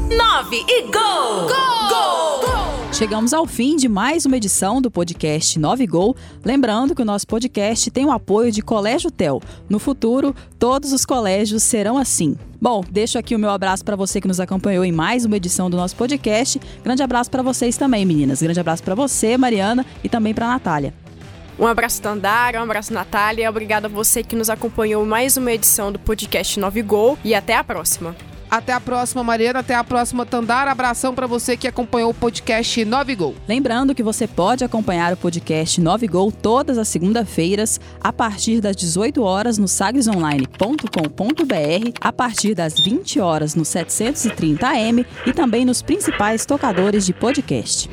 9 0.09 0.65
e 0.69 0.83
gol! 0.83 0.93
Gol! 0.93 1.89
Gol! 1.89 2.41
gol! 2.41 2.93
Chegamos 2.93 3.33
ao 3.33 3.47
fim 3.47 3.77
de 3.77 3.89
mais 3.89 4.25
uma 4.25 4.37
edição 4.37 4.81
do 4.81 4.91
podcast 4.91 5.59
9 5.59 5.87
Gol. 5.87 6.17
Lembrando 6.45 6.95
que 6.95 7.03
o 7.03 7.05
nosso 7.05 7.27
podcast 7.27 7.91
tem 7.91 8.05
o 8.05 8.11
apoio 8.11 8.51
de 8.51 8.63
Colégio 8.63 9.11
Tel. 9.11 9.41
No 9.69 9.79
futuro, 9.79 10.35
todos 10.59 10.93
os 10.93 11.05
colégios 11.05 11.63
serão 11.63 11.99
assim. 11.99 12.37
Bom, 12.61 12.83
deixo 12.91 13.19
aqui 13.19 13.35
o 13.35 13.39
meu 13.39 13.51
abraço 13.51 13.85
para 13.85 13.97
você 13.97 14.21
que 14.21 14.29
nos 14.29 14.41
acompanhou 14.41 14.85
em 14.85 14.93
mais 14.93 15.25
uma 15.25 15.37
edição 15.37 15.71
do 15.71 15.77
nosso 15.77 15.95
podcast. 15.97 16.61
Grande 16.83 17.03
abraço 17.03 17.31
para 17.31 17.43
vocês 17.43 17.77
também, 17.77 18.05
meninas. 18.05 18.43
Grande 18.43 18.61
abraço 18.61 18.83
para 18.83 18.95
você, 18.95 19.37
Mariana, 19.37 19.85
e 20.03 20.09
também 20.09 20.35
para 20.35 20.49
Natália. 20.49 20.95
Um 21.59 21.67
abraço, 21.67 22.01
Tandara, 22.01 22.61
um 22.61 22.63
abraço, 22.63 22.93
Natália. 22.93 23.51
Obrigada 23.51 23.89
a 23.89 23.91
você 23.91 24.23
que 24.23 24.37
nos 24.37 24.49
acompanhou 24.49 25.05
mais 25.05 25.37
uma 25.37 25.53
edição 25.53 25.91
do 25.91 25.99
podcast 25.99 26.61
9 26.61 26.83
Gol 26.83 27.19
e 27.25 27.35
até 27.35 27.57
a 27.57 27.65
próxima. 27.65 28.15
Até 28.51 28.73
a 28.73 28.81
próxima, 28.81 29.23
Mariana. 29.23 29.59
Até 29.59 29.75
a 29.75 29.85
próxima, 29.85 30.25
Tandara. 30.25 30.71
Abração 30.71 31.15
para 31.15 31.27
você 31.27 31.57
que 31.57 31.69
acompanhou 31.69 32.11
o 32.11 32.15
podcast 32.15 32.85
9 32.85 33.15
Gol. 33.15 33.35
Lembrando 33.47 33.95
que 33.95 34.03
você 34.03 34.27
pode 34.27 34.65
acompanhar 34.65 35.13
o 35.13 35.17
podcast 35.17 35.81
9 35.81 36.07
Gol 36.07 36.33
todas 36.33 36.79
as 36.79 36.89
segunda-feiras, 36.89 37.79
a 38.01 38.13
partir 38.13 38.61
das 38.61 38.75
18 38.75 39.23
horas 39.23 39.59
no 39.59 39.69
sagresonline.com.br, 39.69 41.93
a 42.01 42.13
partir 42.13 42.55
das 42.55 42.81
20 42.81 43.21
horas 43.21 43.55
no 43.55 43.65
730 43.65 44.67
AM 44.67 45.07
e 45.27 45.33
também 45.33 45.65
nos 45.65 45.83
principais 45.83 46.47
tocadores 46.47 47.05
de 47.05 47.13
podcast. 47.13 47.91